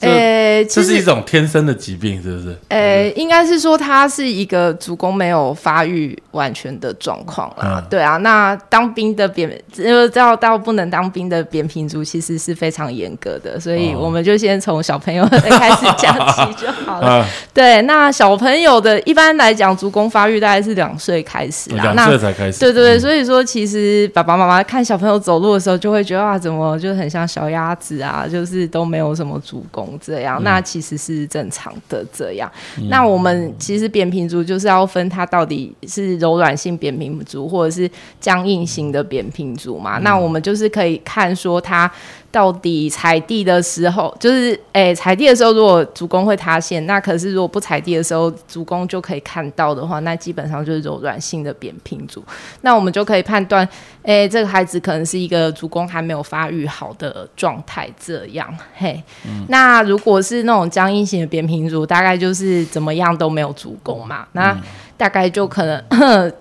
[0.00, 2.56] 这呃，这是一种天生的疾病，是不是？
[2.68, 7.76] 呃，应该是说它是一个足弓没有发育完全的状况啦。
[7.76, 17.06] 嗯对啊，那当兵的扁，呃，到到不能当兵的扁平足其实是非常严格的，所以哦我们就先从小朋友开始讲起就好了。
[17.06, 21.82] 啊， 对，那小朋友的一般来讲，足弓发育大概是两岁开始啦。
[21.82, 22.60] 两那岁才开始。
[22.60, 30.42] 对对对，所以说其实爸爸妈妈看小朋友走路的时候，就会觉得啊，怎么就很像小鸭子啊，就是都没有什么足弓这样。
[30.42, 32.50] 那其实是正常的这样。
[32.88, 39.98] 那我们其实扁平足就是要分它到底是柔软性扁平足或者是僵硬型的扁平足嘛。
[39.98, 41.90] 那我们就是可以看说它。
[42.32, 52.22] 到底踩地的时候，就是诶、踩地的时候，如果足弓会塌陷，那可是如果不踩地的时候，足弓就可以看到的话，那基本上就是柔软性的扁平足。
[52.60, 53.68] 那我们就可以判断，
[54.02, 58.48] 诶、这个孩子可能是一个足弓还没有发育好的状态，这样。
[58.76, 59.02] 嘿，
[59.48, 64.56] 那如果是那种僵硬型的扁平足，大概就是怎么样都没有足弓嘛，那
[64.96, 66.32] 大概就可能。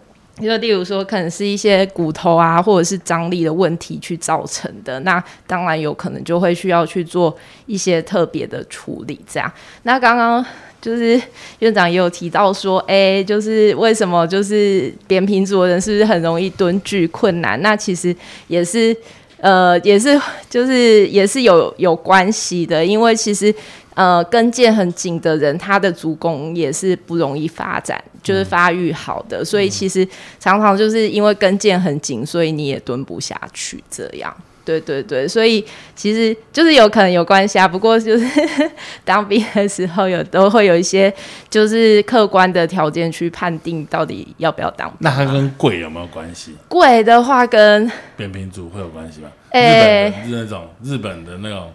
[0.42, 9.20] 就例如说，可能是一些骨头啊，或者是张力的问题去造成的，那当然有可能就会需要去做一些特别的处理。
[9.28, 9.52] 这样，
[9.84, 10.46] 那刚刚
[10.82, 11.22] 就是
[11.60, 17.62] 院长也有提到说，哎、就是为什么就是扁平足的人是不是很容易蹲踞困难？
[17.62, 18.16] 那其实
[18.48, 18.96] 也是。
[19.42, 23.56] 呃，也是，就是也是有有关系的，因为其实
[24.00, 30.08] 呃跟腱很紧的人，他的足弓也是不容易发展，就是发育好的，所以其实
[30.40, 34.34] 常常就是因为跟腱很紧，所以你也蹲不下去这样。
[34.64, 37.68] 对对对，所以其实就是有可能有关系啊。
[37.68, 38.26] 不过就是
[39.04, 41.14] 当兵的时候有都会有一些
[41.50, 44.98] 就是客观的条件去判定到底要不要当兵。
[45.00, 46.56] 那它跟贵有没有关系？
[46.70, 49.30] 贵的话跟扁平足会有关系吗？
[49.52, 51.70] 诶日本的那种日本的那种。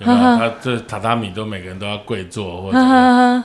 [0.00, 0.18] 有没有？
[0.36, 2.78] 他这榻榻米都每个人都要跪坐，或者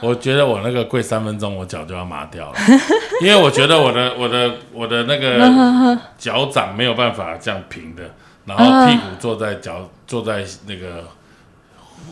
[0.02, 2.58] 我觉得我那个跪三分钟，我脚就要麻掉了，
[3.22, 8.04] 因为我觉得我的我的我的那个脚掌没有办法这样平的，
[8.46, 11.04] 然后屁股坐在脚坐在那个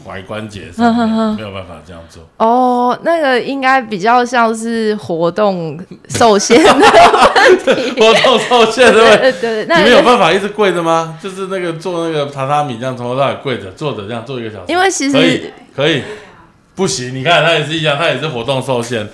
[0.05, 2.23] 踝关节上面，没有办法这样做。
[2.37, 5.79] 哦，那个应该比较像是活动
[6.09, 8.01] 受限的问题。
[8.01, 9.31] 活动受限，对不对？
[9.31, 11.17] 对对，那你们有办法一直跪着吗？
[11.21, 16.03] 就是那个做那个榻榻米这样从头到尾跪着坐着这样做一个小时，因为其可以实可以。
[16.75, 19.07] 不行，你看他也是一样，他也是活动受限。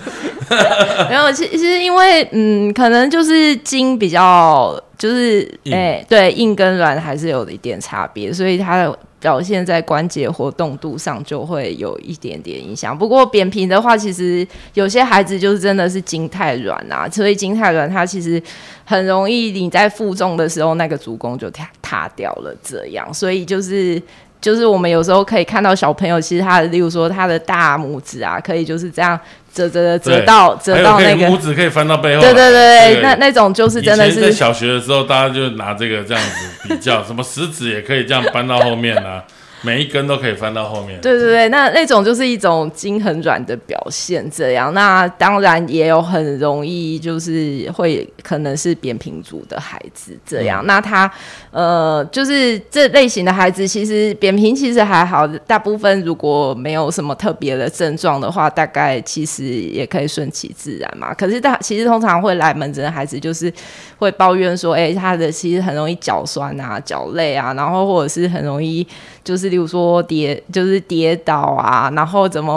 [1.10, 12.96] 没有，其其实因为嗯，可能就是筋比较就是硬哎、对，硬跟软还是有一点差别，所以它的表现在关节活动度上就会有一点点影响。
[12.96, 18.42] 不过扁平的话，其实有些孩子就是真的是筋太软啊，所以筋太软，它其实
[18.84, 24.02] 很容易你在负重的时候，那个足弓就塌塌掉了，这样，所以就是。
[24.40, 29.20] 就是我们有时候可以看到小朋友，其实他的，例如说他的大拇指啊，可以就是这样
[29.52, 32.20] 折折折折到折到那个拇指可以翻到背后。
[32.22, 39.22] 对对对，对那那种就是真的是，小学的时候，大家就拿这个这样子比较，什么食指也可以这样搬到后面啊，
[39.62, 41.00] 每一根都可以翻到后面。
[41.00, 44.28] 对对对，那那种就是一种筋很软的表现。
[44.30, 50.64] 这样，那当然也有很容易就是会可能是扁平足的孩子这样。
[50.66, 51.10] 那他
[51.50, 61.12] 呃，就是这类型的孩子，其实扁平其实还好，大部分如果没有什么特别的症状的话，大概其实也可以顺其自然嘛。
[61.12, 63.52] 可是大其实通常会来门诊的孩子，就是
[63.98, 68.86] 会抱怨说，哎、他的其实很容易脚酸啊、脚累啊，然后或者是很容易
[69.22, 72.52] 就是例如说跌，就是跌倒啊，然后怎么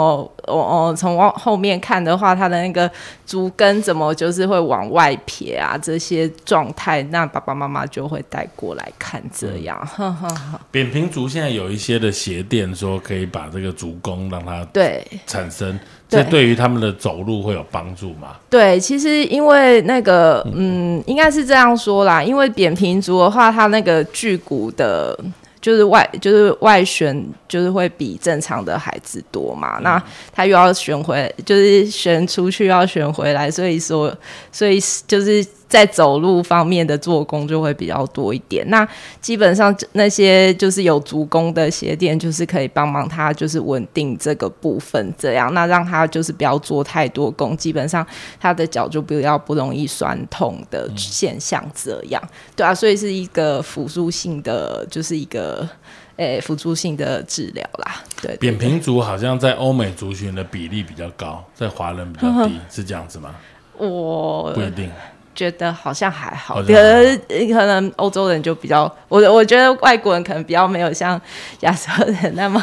[0.46, 2.90] 哦哦，从往后面看的话，他的那个
[3.26, 15.06] 足跟怎么就是会往外撇啊，这些状态，那爸爸妈妈就会带过来看这样，呵呵呵，扁平足现在有一些的鞋垫说可以把这个足弓让它对。
[15.26, 18.36] 产生，对这对于他们的走路会有帮助吗？
[18.48, 22.22] 对，其实因为那个，嗯，应该是这样说啦。
[22.22, 25.18] 因为扁平足的话，它那个距骨的，
[25.64, 29.78] 就是外，就是外旋，就是会比正常的孩子多嘛。
[29.80, 34.14] 那他又要旋回，就是旋出去，要旋回来，所以说，
[34.52, 35.42] 所以就是
[35.74, 38.64] 在走路方面的做工就会比较多一点。
[38.70, 38.88] 那
[39.20, 48.06] 基本上那些就是有足弓的鞋垫，就是可以帮忙他就是稳定这个部分，这样那让他就是不要做太多功，基本上
[48.38, 52.22] 他的脚就不要不容易酸痛的现象，这样、
[52.54, 55.68] 对啊，所以是一个辅助性的，就是一个
[56.14, 63.34] 诶辅助性的治疗啦，对对扁平足好像在欧美族群的比例比较高，在华人比较低，是这样子吗？
[63.76, 64.88] 我不一定。
[65.34, 67.18] 觉得好像还好，可能
[67.52, 71.20] 可能欧洲人就比较，我我觉得外国人可能比较没有像
[71.60, 72.62] 亚洲人那么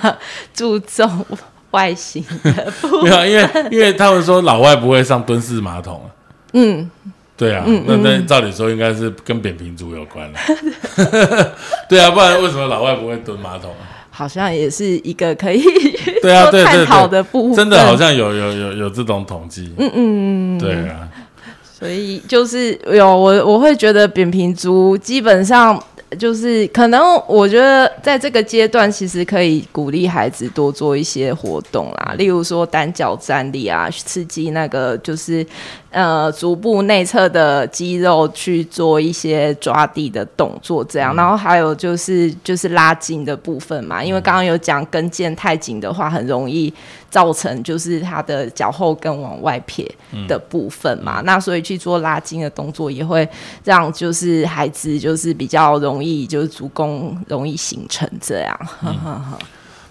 [0.54, 1.26] 注重
[1.72, 6.08] 外形的部没有，因为因为他们说老外不会上蹲式马桶啊。
[6.54, 6.90] 嗯，
[7.38, 10.40] 对啊，那那照理说应该是跟扁平足有关了。
[11.88, 13.88] 对啊，不然为什么老外不会蹲马桶啊？
[14.14, 15.64] 好像也是一个可以
[16.22, 16.66] 对啊，做对对。
[16.66, 19.74] 探讨对，的部分，真的好像有有有有这种统计。
[19.78, 21.08] 嗯嗯，对啊，
[21.82, 25.84] 所以就是有我我会觉得扁平足基本上
[26.20, 35.44] 就是可能我觉得在这个阶段其实可以鼓励孩子多做一些活动啦，例如说单脚站立啊，刺激那个就是
[35.92, 46.74] 呃足部内侧的肌肉去做一些抓地的动作，这样，然后还有就是就是拉筋的部分嘛，因为刚刚有讲跟腱太紧的话，很容易
[47.10, 49.86] 造成就是他的脚后跟往外撇
[50.28, 53.28] 的部分嘛，那所以去做拉筋的动作也会
[53.66, 59.38] 让就是孩子就是比较容易就是足弓容易形成这样，呵呵呵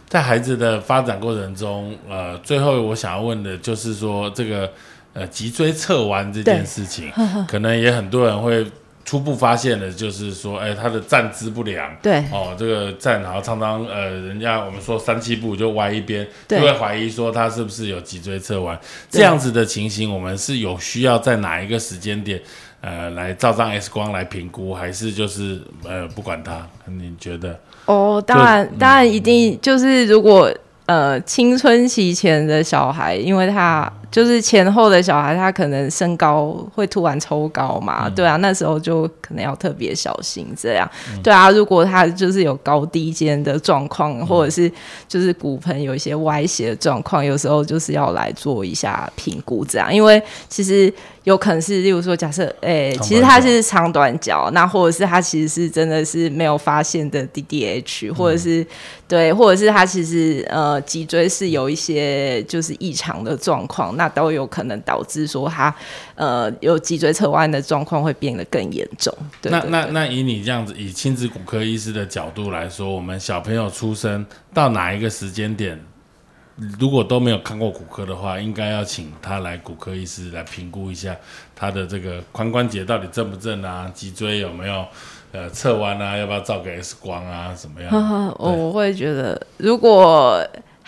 [0.08, 4.68] 在孩子的发展过程中，呃，最后我想要问的就是说，这个
[5.12, 7.10] 呃脊椎侧弯这件事情，
[7.48, 8.64] 可能也很多人会
[9.04, 11.90] 初步发现的，就是说，哎，他的站姿不良。
[12.00, 18.78] 对哦，这个站然后常常呃，人家我们说三七步就歪一边，就会怀疑说他是不是有脊椎侧弯。
[19.10, 22.40] 这样子的情形，我们是有需要在哪一个时间点，
[22.82, 26.64] 呃，来照张 X 光来评估，还是就是呃不管他？
[26.86, 27.58] 你觉得？
[27.86, 30.52] 哦，当然，当然一定就是如果
[30.86, 40.90] 呃青春期前的小孩，因为他就是前后的小孩，他可能身高会突然抽高嘛，对啊，那时候就可能要特别小心这样。
[41.22, 44.70] 对啊，如果他就是有高低肩的状况，或者是
[45.08, 50.92] 就是骨盆有一些歪斜的状况，有时候就是要来做一下评估这样，因为其实。
[51.24, 58.66] 有可能是，例如说，假设，诶，其实他是长短脚，那或者是他其实是真的是没有发现的 DDH，或者是
[59.06, 65.74] 对，或者是他其实呃脊椎是有一些就是异常的状况，那都有可能导致说他
[66.14, 69.14] 呃有脊椎侧弯的状况会变得更严重。
[69.42, 74.24] 那那那以你这样子，以亲子骨科医师的角度来说，我们小朋友出生
[74.54, 75.78] 到哪一个时间点？
[76.78, 81.14] 如果都没有看过骨科的话，应该要请他来骨科医师来评估一下
[81.54, 84.86] 他的这个髋关节到底正不正啊，脊椎有没有
[85.32, 87.90] 呃侧弯啊，要不要照个 X 光啊，怎么样？
[88.38, 90.42] 我会觉得，如果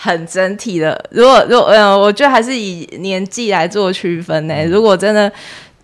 [0.05, 4.65] 很整体的，如果如果呃，我觉得还是以年纪来做区分呢。
[4.67, 5.33] 如果真的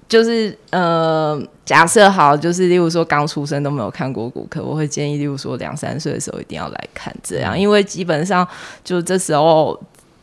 [0.08, 1.40] 就是呃。
[1.68, 8.48] 假设好，就是例如说刚出生都没有看过骨科，我会建议，例如说两三岁的时候一定要来看，这样，因为基本上
[8.82, 9.78] 就这时候，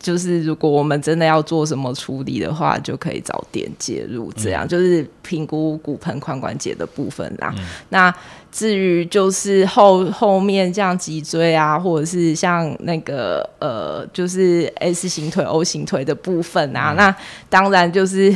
[0.06, 7.52] 就是如果我们真的要做什么处理的话，就可以早点介入，这样就是评估骨盆髋关节的部分啦。
[7.88, 8.14] 那
[8.52, 17.12] 至于就是后后面像脊椎啊，或者是像那个呃，就是 S 型腿、O 型腿的部分啊，那
[17.50, 18.32] 当然就是。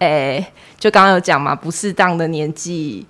[0.00, 0.44] 诶，
[0.78, 3.06] 就刚刚有讲嘛，不适当的年纪，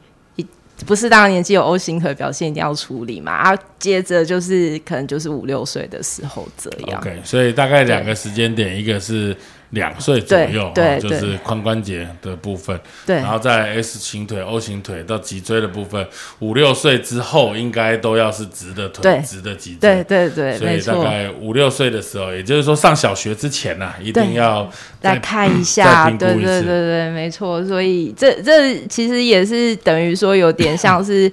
[0.87, 3.33] 不是当年纪有 O 型腿表现，一定要处理嘛。
[3.33, 7.01] 啊，接着就是可能就是五六岁的时候这样。
[7.01, 9.37] OK，所以大概两个时间点，一个是。
[9.75, 16.07] 两岁左右，对，就是髋关节的部分，对，然后在 S 型腿、O 型腿到脊椎的部分，
[16.39, 24.71] 五六岁之后应该都要是直的腿、直的脊椎，对对对，所以大概五六岁的时候，也就是说上小学之前呢，一定要
[25.01, 27.63] 再看一下，对对对对，没错。
[27.65, 31.31] 所以这这其实也是等于说有点像是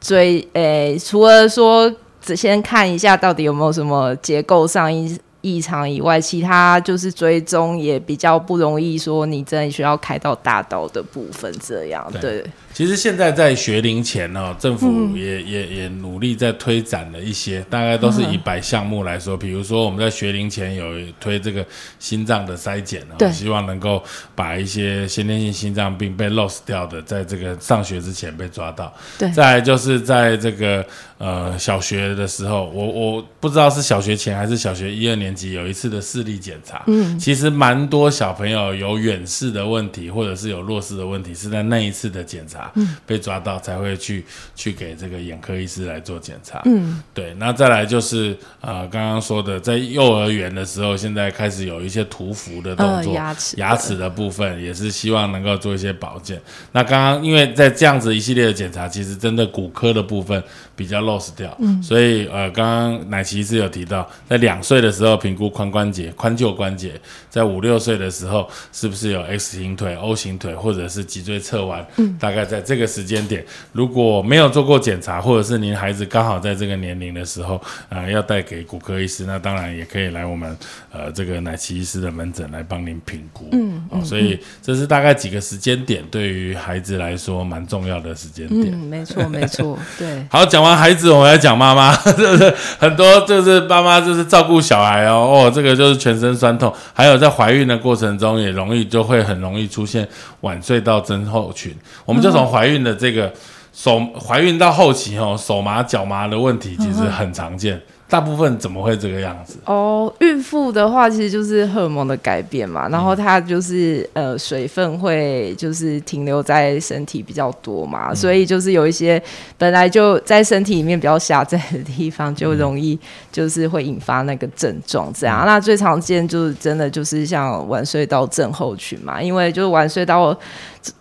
[0.00, 5.18] 追，诶，除了说只先看一下到底有没有什么结构上一。
[5.40, 8.98] 异常以外，其他就是追踪也比较不容易。
[8.98, 12.44] 说你真的需要开到大刀的部分，这样对。
[12.80, 19.36] 其实现在在学龄前呢，政府也也也努力在推展了一些，大概都是以百项目来说。
[19.36, 21.62] 比如说我们在学龄前有推这个
[21.98, 24.02] 心脏的筛检啊，希望能够
[24.34, 28.90] 把一些先天性心脏病被 lost 掉的，在这个上学之前被抓到。
[29.18, 29.30] 对。
[29.30, 30.82] 再就是在这个
[31.18, 36.82] 呃小学的时候，我我不知道是小学前还是小学一二年级有一次的视力检查。
[36.86, 37.18] 嗯。
[37.18, 42.69] 其实蛮多小朋友有远视的问题，或者是有弱视的问题，是在那一次的检查。
[42.74, 46.62] 嗯，被抓到才会去去给这个眼科医师来做检查。
[46.64, 56.40] 嗯，对，那再来就是呃，刚刚说的，在幼儿园的时候，现在开始有一些涂氟的动作，牙齿牙齿的部分也是希望能够做一些保健。
[56.72, 60.42] 那刚刚因为在这样子一系列的检查，其实真的骨科的部分
[60.74, 71.86] 比较 loss 掉，嗯，所以呃，刚刚奶奇是有提到，在两岁的时候评估髋关节、髋臼关节，在五六岁的时候是不是有 X 型腿、O 型腿，或者是脊椎侧弯？
[71.96, 80.56] 嗯，大概在这个时间点，如果没有做过检查，或者是您孩子刚好在这个年龄的时候，呃，要带给骨科医师，那当然也可以来我们
[80.92, 83.48] 呃这个奶奇医师的门诊来帮您评估。
[83.52, 88.72] 嗯，哦，所以这是大概几个时间点，对于孩子来说蛮重要的时间点。
[88.72, 90.26] 嗯，没错，没错， 对。
[90.28, 90.80] 好，讲完。
[90.80, 100.08] 孩子，我们来讲妈妈， 就是很多就是妈妈就是照顾小孩哦，哦，这个就是全身酸痛，还有在怀孕的过程中也容易就会很容易出现
[100.40, 101.76] 晚睡到症候群。
[102.06, 103.32] 我们就从怀孕的这个
[103.72, 107.80] 手怀孕到后期哦，手麻脚麻的问题其实很常见。
[108.08, 109.56] 大部分怎么会这个样子？
[109.66, 119.22] 哦，孕妇的话其实就是荷尔蒙的改变嘛，然后它就是呃水分会就是停留在身体比较多嘛，所以就是有一些
[119.56, 122.98] 本来就在身体里面比较狭窄的地方，就容易
[123.32, 125.44] 就是会引发那个症状这样。
[125.46, 130.36] 那最常见就是真的就是像晚睡到症候群嘛，因为就是晚睡到。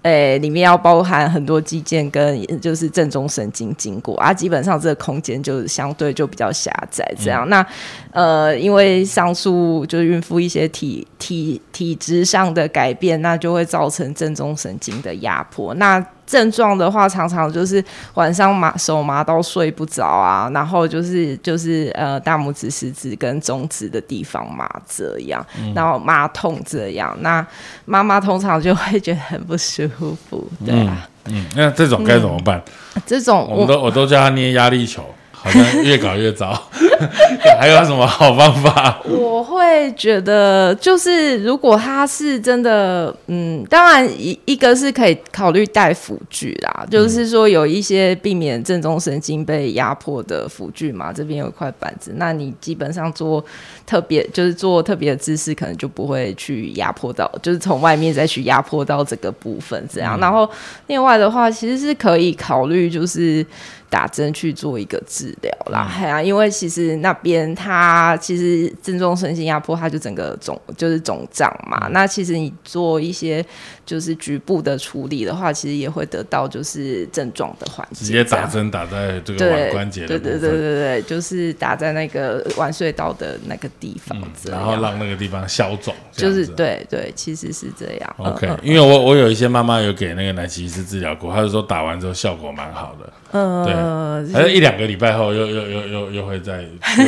[0.01, 7.09] 诶，里面要包含很多肌腱跟就是正中神经经过啊，基本上这个空间就相对就比较狭窄。
[7.17, 7.65] 这样，那
[8.11, 15.73] 呃，因为上述就是孕妇一些体体体质上的改变，那就会造成正中神经的压迫。
[15.75, 27.43] 那症状的话，常常就是晚上麻手麻到睡不着啊，然后就是就是呃大拇指、食指跟中指的地方麻这样，然后麻痛这样，那
[27.85, 29.89] 妈妈通常就会觉得很不舒
[30.29, 32.61] 服，对啊，嗯，那这种该怎么办？
[33.07, 36.61] 这种我都我都叫他捏压力球，好像越搞越糟。
[37.59, 39.01] 还有什么好方法？
[39.05, 53.43] 我会觉得，就是如果他是真的，嗯，当然一一个是可以考虑带辅具啦，就是说有一些避免正中神经被压迫的辅具嘛，这边有一块板子，那你基本上做
[53.85, 60.19] 特别就是做特别的姿势，可能就不会去压迫到，就是从外面再去压迫到这个部分这样。
[60.19, 60.49] 然后
[60.87, 63.45] 另外的话，其实是可以考虑就是。
[63.91, 71.87] 打针去做一个治疗啦，哎呀，因为其实那边它其实正中神经压迫，它就整个肿就是肿胀嘛。
[71.91, 73.45] 那其实你做一些
[73.89, 78.05] 就是局部的处理的话，其实也会得到就是症状的缓解。
[78.05, 85.91] 直接打针打在这个腕关节对对对对对，就是打在那个腕隧道的那个地方，然后让那个地方消肿。
[86.11, 88.15] 就是对对，其实是这样。
[88.17, 93.11] OK，因为我我有一些妈妈有给那个奶奇医师治疗过，她就说打完之后效果蛮好的。
[93.31, 96.63] 嗯，对，还是一两个礼拜后又又又又又会再，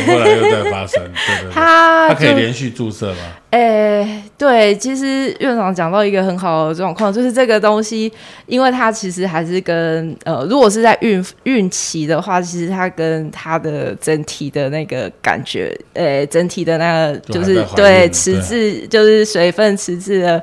[0.08, 1.52] 后来又再发生，对对。
[1.54, 3.20] 他他可以连续注射吗？
[3.52, 8.12] 哎，对，其实院长讲到一个很好的状况，就是这个东西，
[8.46, 20.42] 因为它其实还是跟呃，如果是在孕孕期的话，其实它跟它的整体的那个感觉，呃，整体的那个就是对迟滞，就是水分迟滞的。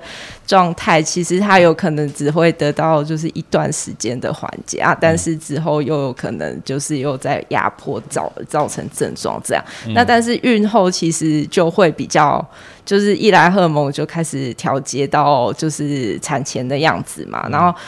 [0.48, 9.62] 状态其实它有可能只会得到就是一段时间的缓解啊，但是之后又有可能就是又在压迫造造成症状这样。
[9.94, 12.44] 那但是孕后其实就会比较
[12.86, 17.78] 就是一来荷尔蒙就开始调节到就是产前的样子嘛，然后。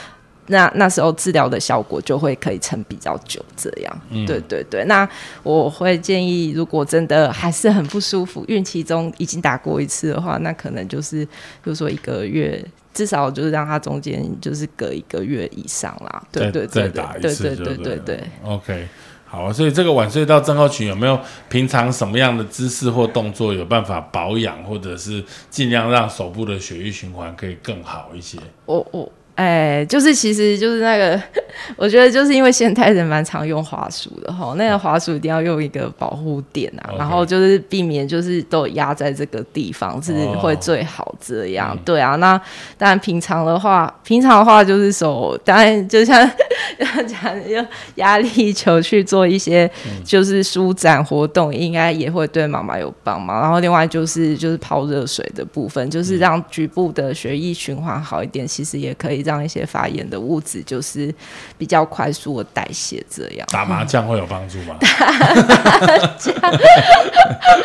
[0.51, 4.85] 那那时候治疗的效果就会可以撑比较久，这样，对对对。
[4.85, 5.09] 那
[5.43, 16.23] 我会建议，如果真的还是很不舒服，孕期中已经打过一次的话，那可能就是，比如说一个月，至少就是让它中间就是隔一个月以上啦。
[16.33, 18.21] 对对对对对对对对对。
[18.45, 18.89] OK，
[19.25, 28.37] 好，所以这个晚睡到症候群有没有平常什么样的姿势或动作有办法保养，或者是尽量让手部的血液循环可以更好一些？
[28.67, 29.11] 我我。
[29.41, 31.19] 哎，就是其实就是那个，
[31.75, 41.75] 我觉得就是因为现代人蛮常用滑鼠的哈，那个滑鼠一定要用一个保护垫啊，然后就是避免就是都压在这个地方是会最好这样。
[41.87, 42.39] 对啊，那
[42.77, 46.31] 当然平常的话，平常的话就是手，当然就像
[47.09, 49.71] 讲用压力球去做一些
[50.05, 53.41] 就是舒展活动，应该也会对妈妈有帮忙。
[53.41, 59.25] 然后另外就是就是泡热水的部分，就是让局部的血液循环好一点，其实也可以。
[59.30, 61.15] 让一些发炎的物质就是
[61.59, 64.77] 比较快速的代谢，这样打麻将会有帮助吗？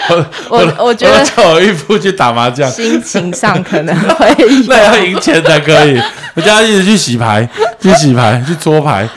[0.10, 4.36] 我我我觉得叫我孕妇去打麻将，心情上可能会
[4.68, 5.98] 那要赢钱才可以。
[6.34, 7.48] 我叫他一直去洗牌，
[7.80, 9.08] 去洗牌，去搓牌，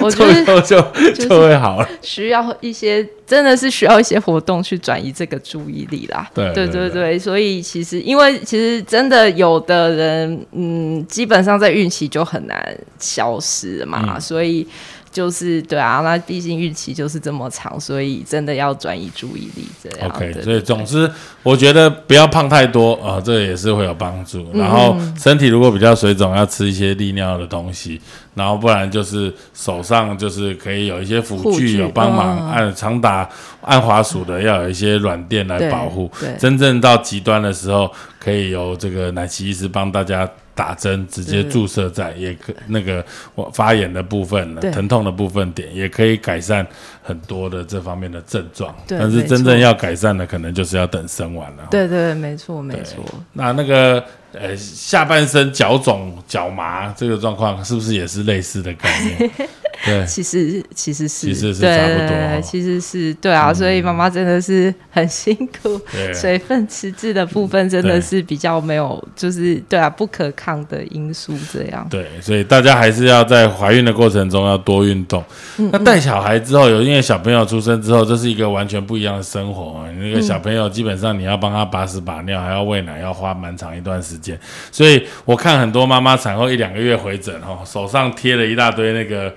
[0.00, 0.80] 我觉得 就
[1.14, 1.88] 就会好了。
[2.02, 3.06] 需要一些。
[3.26, 6.30] 真的是需要一些活动去转移这个注意力啦。
[6.34, 14.66] 对对对对，所以其实因为其实真的有的人，嗯，基本上在孕期就很难消失嘛，所以。
[15.14, 20.10] 就是对啊，那毕竟孕期就是这么长，所以真的要转移注意力这样。
[20.10, 21.08] OK，所以总之
[21.44, 24.44] 我觉得不要胖太多啊，这也是会有帮助。
[24.52, 28.00] 然后身体如果比较水肿，要吃一些利尿的东西，
[28.34, 33.28] 然后不然就是手上就是可以有一些辅具有帮忙，按常打
[33.60, 36.10] 按滑鼠的要有一些软垫来保护。
[36.40, 37.88] 真正到极端的时候，
[38.18, 40.28] 可以由这个奶奇医师帮大家。
[40.54, 46.66] 打针直接注射在，也可那个我发炎的部分、疼痛的部分点，也可以改善
[47.02, 48.74] 很多的这方面的症状。
[48.86, 51.68] 但是真正要改善的，可能就是要等生完了。
[51.70, 53.04] 对对，没错没错。
[53.32, 54.04] 那那个。
[54.36, 59.30] 呃，下半身脚肿、脚麻这个状况，是不是也是类似的概念？
[59.84, 62.40] 对，其实其实是，其实是差不多。
[62.42, 65.80] 其实是对啊，所以妈妈真的是很辛苦。
[66.12, 71.86] 水分迟滞的部分真的是比较没有，就是对啊，不可抗的因素这样。
[71.90, 75.24] 对，所以大家还是要在怀孕的过程中要多运动。
[75.56, 79.86] 那带小孩之后，有因为小朋友出生之后，这是一个完全不一样的生活。
[79.98, 84.38] 那个小朋友基本上你要帮他把屎把尿，还要喂奶，要花蛮长一段时间。
[84.70, 89.34] 所以我看很多妈妈产后一两个月回诊哈，手上贴了一大堆那个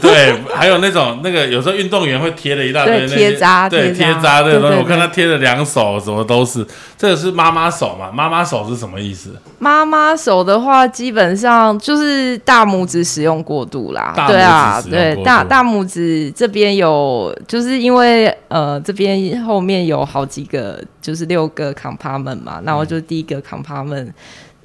[0.00, 6.66] 对，还有那种那个有时候运动员会贴了一大堆贴扎，对贴扎的东西，我看他贴了两手，什么都是。
[6.96, 8.10] 这个是妈妈手嘛？
[8.10, 9.30] 妈妈手是什么意思？
[9.58, 14.14] 妈妈手的话，基本上就是大拇指使用过度啦。
[14.26, 24.08] 对啊，对大大拇指这边有，就是因为呃这边后面有好几个，就是六个 compartment 嘛，那我就第一个 compartment。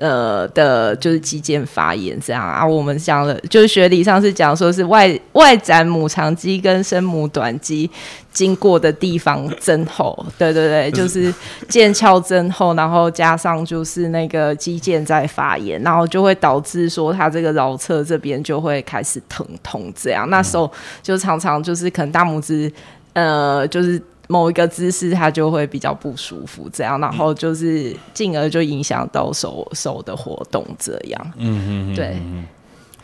[0.01, 2.65] 呃的，就是肌腱发炎这样啊。
[2.65, 7.87] 我们讲了，就是学理上是讲说是外外展母长肌跟生母短肌
[8.31, 11.31] 经过的地方增厚，对对对， 就是
[11.69, 20.27] 腱鞘增厚，然后加上就是那个肌腱在发炎，然后就会导致说它这个桡侧这边就会开始疼痛这样。
[20.31, 20.71] 那时候
[21.03, 22.73] 就常常就是可能大拇指
[23.13, 24.01] 呃就是。
[24.31, 31.33] 某一个姿势，它就会比较不舒服，这样，然后就是进而就影响到手手的活动，这样。
[31.35, 32.17] 嗯嗯，对。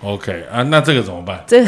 [0.03, 1.43] OK 啊，那这个怎么办？
[1.47, 1.65] 这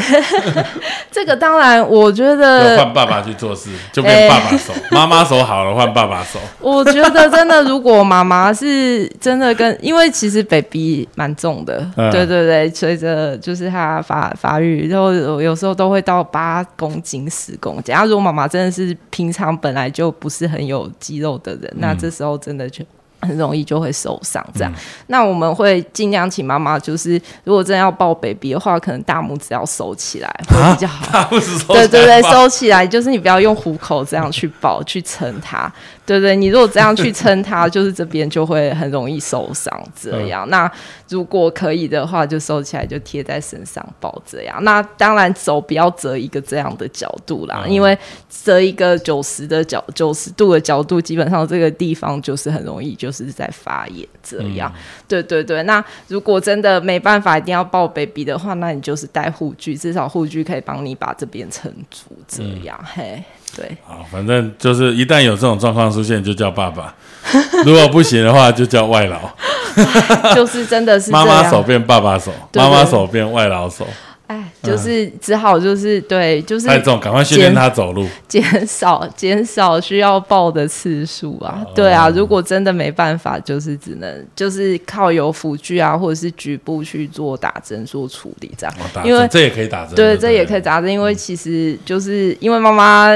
[1.10, 6.38] 这个当然，我觉得换爸爸去做事，就变爸爸手，妈妈手好了换爸爸手。
[6.60, 17.94] 我觉得真的，如果妈妈是真的跟，因为其实 baby 蛮重的，对对对，随着就是他发发育，然后有时候都会到八公斤、十公斤。
[18.04, 22.84] 如果妈妈真的是平常本来就不是很有肌肉的人，那这时候真的就。
[23.20, 24.72] 很容易就会受伤，这样。
[25.08, 31.06] 那我们会尽量请妈妈，就是如果真的要抱 baby 的话，可能大拇指要收起来会比较好。
[31.12, 35.70] 大拇指收对对对，收起来，就是你不要用虎口这样去抱去撑它。
[36.10, 39.72] 对对，你如果这样去撑它，就是这边就会很容易受伤。
[39.94, 40.68] 这样，那
[41.08, 44.64] 如果可以的话，就收起来，就贴在身上抱这样。
[44.64, 47.96] 那当然，手不要折一个这样的角度啦，因为
[48.28, 54.72] 折一个九十的角九十度的角度，基本上这个地方就是很容易就是在发炎这样。
[55.06, 62.76] 对对对，那如果真的没办法一定要抱 baby 的话，那你就是带护具，至少护具可以帮你把这边撑住这样。
[62.84, 63.22] 嘿。
[63.56, 66.94] 对，好，反正就是一旦有这种状况出现，就叫爸爸；
[67.64, 69.18] 如果不行的话，就叫外劳。
[70.34, 73.86] 就是真的是妈妈手变爸爸手，妈妈手变外劳手。
[74.30, 81.66] 哎，就是只好就是对，就是太重，赶快训练他走路，减少减少需要抱的次数啊。
[81.74, 88.76] 对啊，如果真的没办法，就是只能就是靠有辅具啊，或者是局部去做打针做处理这样。
[89.04, 93.10] 因为这也可以打针，对，这也可以打针，因为其实就是因为妈妈。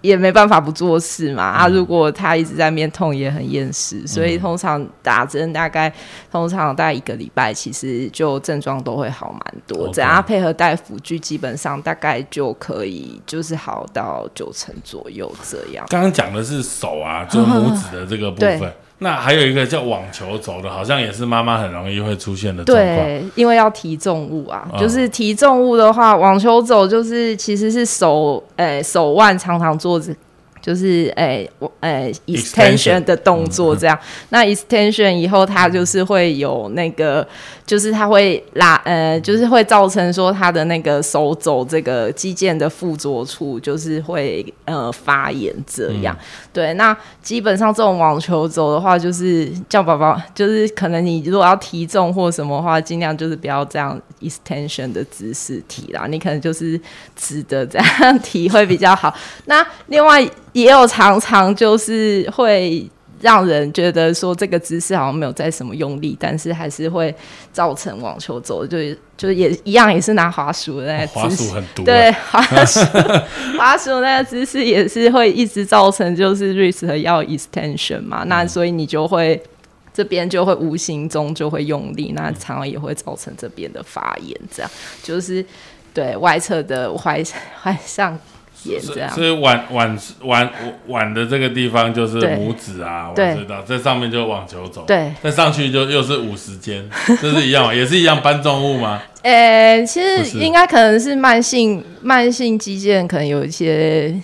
[0.00, 1.68] 也没办法不做事嘛啊！
[1.68, 5.92] 如果他一直在面痛，也很厌世，所以通常打针大概
[6.30, 9.92] 通常大概一个礼拜，其实就症状都会好蛮多。
[9.92, 15.84] 只要配合带辅具，基本上大概就可以就是好到九成左右这样。
[15.88, 18.72] 刚刚讲的是手啊，就是 拇指的这个部分。
[19.00, 22.96] 那还有一个叫网球肘的，好像也是妈妈很容易会出现的状况。
[22.96, 30.12] 对，因为要提重物啊，就是提重物的话，网球肘就是其实是手诶手腕常常做着。
[30.68, 33.98] 就是诶，我诶，extension 的动作这样。
[34.28, 37.26] 那 extension 以后，它就是会有那个，
[37.64, 46.14] 就是它会拉，呃，就是会造成说它的那个手肘这个肌腱的附着处，就是会呃发炎这样。
[46.52, 56.78] 对，那基本上这种网球肘的话，就是叫宝宝，就是可能你如果要提重或什么话，尽量就是不要这样 extension 的姿势提啦，你可能就是
[57.16, 59.16] 直的这样提会比较好。
[59.46, 60.28] 那另外。
[60.62, 62.88] 也有常常就是会
[63.20, 67.14] 让人觉得说这个姿势好像没有在什么用力，但是还是会
[67.52, 68.78] 造成网球肘，就
[69.16, 72.80] 就是也一样，也是拿滑鼠的那个姿势，对滑鼠
[73.58, 79.42] 滑鼠那个姿势也是会一直造成就是 wrist 和腰 extension 嘛，那所以你就会
[79.92, 84.70] 这边就会无形中就会用力，那常常也会造成这边的发炎，这样。
[85.02, 85.44] 就是
[85.92, 87.28] 对外侧的踝
[87.64, 88.16] 踝上。
[89.14, 90.50] 所以碗碗碗
[90.88, 96.88] 碗的这个地方就是拇指啊，我知道，在上面就网球肘，对，再上去就又是五十肩，
[97.20, 99.00] 这是一样，也是一样搬重物吗？
[99.22, 104.14] 呃，其实应该可能是慢性慢性肌腱可能有一些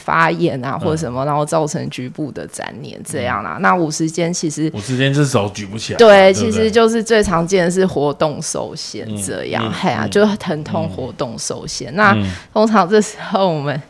[0.00, 3.58] 发炎啊，或者什么，然后造成局部的粘连这样啦。
[3.60, 11.94] 那五十肩其实五十肩是手举不起来，对，其实就是最常见的是活动受限这样，嘿啊，就疼痛活动受限。
[11.94, 12.16] 那
[12.52, 13.80] 通常这时候我们。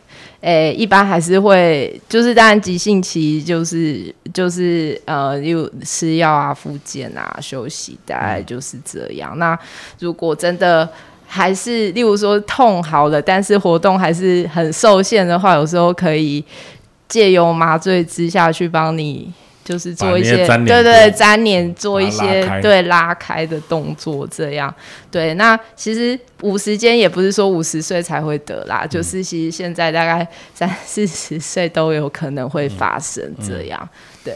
[0.41, 9.37] 诶，一般还是会，就是当然急性期就是就是呃，又吃药啊、复健啊、休息，大概就是这样。
[9.37, 9.57] 那
[9.99, 10.89] 如果真的
[11.27, 16.43] 还是，例如说痛好了，但是活动还是很受限的话，有时候可以
[17.07, 19.31] 借由麻醉之下去帮你。
[19.63, 24.73] 就是做一些对对粘连，做一些对拉开的动作，这样
[25.09, 25.33] 对。
[25.35, 33.89] 那其实五十间也不是说五十岁才会得啦，就是其实现在大概三 四十岁都有可能会发生这样。
[34.23, 34.35] 对，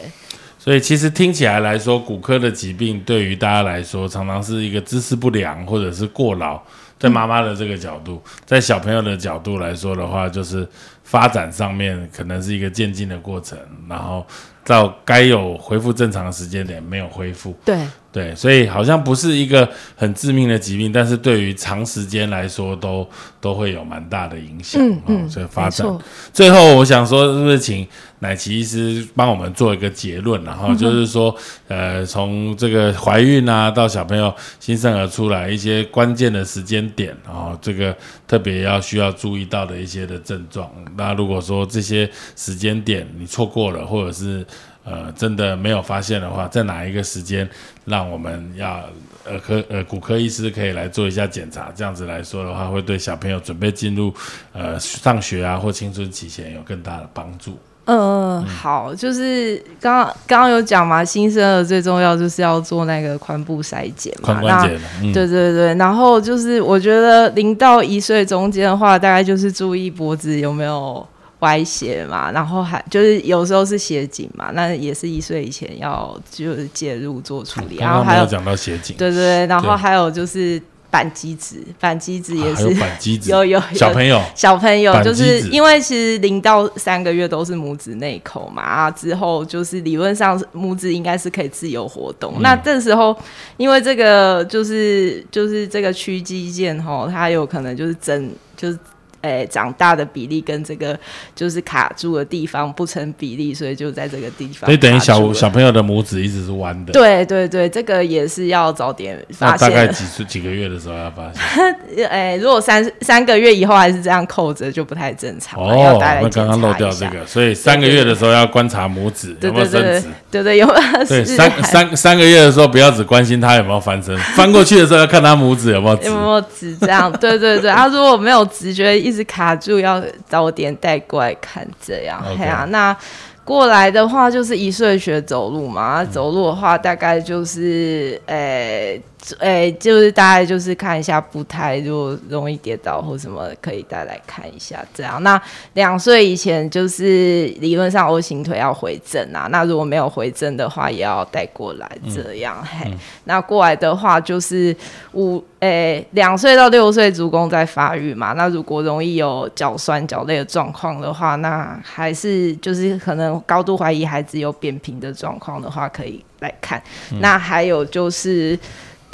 [0.58, 6.60] 所以其实听起来来说，骨科的疾病对于大家来说，常常是一个姿势不良或者是过劳。
[6.98, 10.66] 在妈妈的这个角度，在小朋友的角度来说的话，就是
[11.04, 14.26] 发展上面可能是一个渐进的过程，然后
[14.66, 17.54] 到该有恢复正常的时间点没有恢复。
[17.64, 17.78] 对。
[18.16, 23.06] 对，所以好像不是一个很致命的疾病，但是对于长时间来说都
[23.42, 24.80] 都会有蛮大的影响。
[24.80, 25.86] 嗯嗯，所以发展。
[26.32, 27.86] 最后，我想说，是不是请
[28.20, 31.36] 奶琪医师帮我们做一个结论，然后就是说，
[31.68, 37.94] 呃，从这个怀孕啊到小朋友新生儿出来一些关键的时间点，然后这个
[38.26, 40.70] 特别要需要注意到的一些的症状。
[40.96, 44.42] 那如果说这些时间点你错过了，或者是
[44.86, 47.48] 呃真的没有发现的话，在哪一个时间
[47.84, 48.84] 让我们要
[49.24, 54.14] 呃科呃骨科医师可以来做一下检查，这样子来说的话，会对小朋友准备进入
[54.52, 57.58] 呃上学啊或青春期前有更大的帮助。
[57.88, 71.06] 嗯，好，就是刚刚刚刚有讲嘛，新生儿最重要就是要做那个髋部筛检嘛，髋关节的，嗯，对对对，然后就是我觉得零到一岁中间的话，大概就是注意脖子有没有
[71.46, 79.76] 歪斜嘛，然后还就是有时候是斜颈嘛，那也是一岁以前要就是介入做处理，然后还有讲到斜颈，对对对，然后对。
[79.76, 83.76] 还有就是板机指，板机指也是、板机子，有 有有。
[83.78, 84.20] 小朋友。
[84.34, 92.32] 小朋友就是因为其实零到三个月都是拇指内口嘛，啊之后就是理论上拇指应该是可以自由活动。
[92.36, 92.42] 嗯。
[92.42, 93.16] 那这时候
[93.56, 98.78] 因为这个就是就是这个屈肌腱吼，它有可能就是整就是。
[99.26, 100.98] 诶、长大的比例跟这个
[101.34, 104.66] 就是卡住的地方不成比例，所以就在这个地方。
[104.66, 106.92] 所以等于小小朋友的拇指一直是弯的。
[106.92, 109.68] 对对对，这个也是要早点发现。
[109.68, 112.08] 大概几岁几个月的时候要发现？
[112.08, 116.90] 诶、 如果三三个月以后还是这样扣着，就不太正常了，要哦，带来那刚刚漏掉。
[116.90, 120.08] 这个，所以三个月的时候要观察拇指对有没有对对伸直。
[120.30, 126.14] 对对，有没有对，三 三三个月的时候不要只关心他有没有翻身，翻过去的时候要看他拇指有没有直 有。
[126.16, 127.12] 没有直这样？
[127.20, 132.22] 对对对，他如果没有直觉一直卡住，要早点带过来看这样。
[132.38, 132.96] 嘿啊，那
[133.44, 139.02] 过来的话就是一岁学走路嘛，嗯走路的话大概就是诶。
[139.40, 144.84] 诶、就是大概就是看一下步态，如果容易跌倒或什么，可以带来看一下。
[144.94, 145.40] 这样，那
[145.74, 151.90] 两岁以前就是理论上 O 型腿要回正啊，那如果没有回正的话，也要带过来。
[152.14, 152.90] 这样，嘿，
[153.24, 154.74] 那过来的话就是
[155.14, 166.82] 五哎两岁到六岁足弓在发育嘛，那如果容易有脚酸脚累的状况的话，那还是就是可能高度怀疑孩子有扁平的状况的话，可以来看。
[167.20, 168.58] 那还有就是。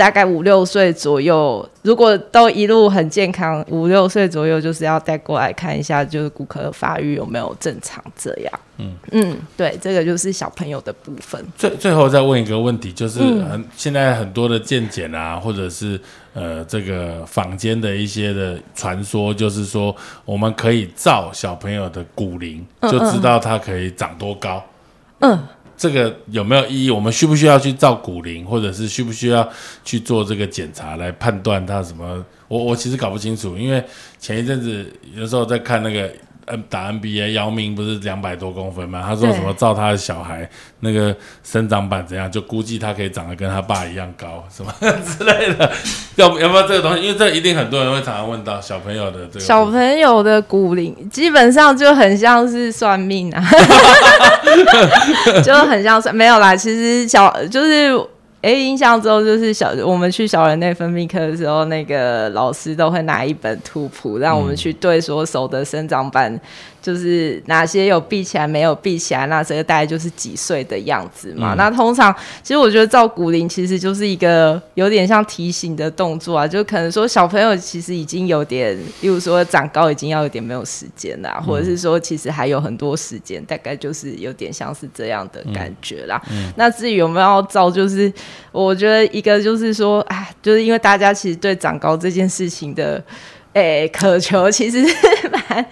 [0.03, 8.53] 大概五六岁左右，如果都一路很健康，五六岁左右就是要带过来看一下，就是骨骼发育有没有正常这样。
[8.78, 11.40] 嗯嗯，对，这个就是小朋友的部分。
[11.57, 16.00] 最最后再问一个问题，就是嗯很现在很多的健检啊，或者是
[16.34, 19.94] 呃这个坊间的一些的传说，就是说
[20.24, 24.61] 我们可以照小朋友的骨龄，就知道他可以长多高。
[25.20, 25.38] 嗯，
[25.83, 26.91] 这个有没有意义？
[26.93, 29.49] 我们需不需要去照骨龄，或者是需不需要
[29.85, 32.24] 去做这个检查来判断他什么？
[32.47, 33.83] 我我其实搞不清楚，因为
[34.16, 36.09] 前一阵子有时候在看那个
[36.68, 39.03] 打 NBA，姚明不是两百多公分吗？
[39.07, 40.49] 他说什么照他的小孩
[40.80, 45.70] 那个生长板怎样，就估计他可以长得跟他爸一样高，什么 之类的。
[46.16, 47.03] 要不要不要这个东西？
[47.03, 53.43] 因为这一定很多人会常常问到小朋友的这个小朋友的骨龄基本上就很像是算命啊，
[55.43, 56.55] 就很像算没有啦。
[56.55, 57.93] 其实小就是
[58.43, 66.38] 诶，印象中就是小我们去小人内分泌科的时候，那个老师都会拿一本图谱，让我们去对说手的生长板。
[66.83, 71.55] 就是哪些有闭起来，没有闭起来，那这个大概就是几岁的样子嘛。
[71.55, 72.12] 嗯那通常
[72.43, 86.20] 其实我觉得照骨龄其实就是一个有点像提醒的动作啊，就可能说小朋友其实已经有点，例如说长高已经要有点没有时间啦，或者是说其实还有很多时间，大概就是有点像是这样的感觉啦。
[86.57, 88.12] 那至于有没有要照，就是
[88.51, 93.01] 我觉得一个就是说，哎，就是因为大家其实对长高这件事情的。
[93.55, 95.66] 诶、渴求其实是蛮，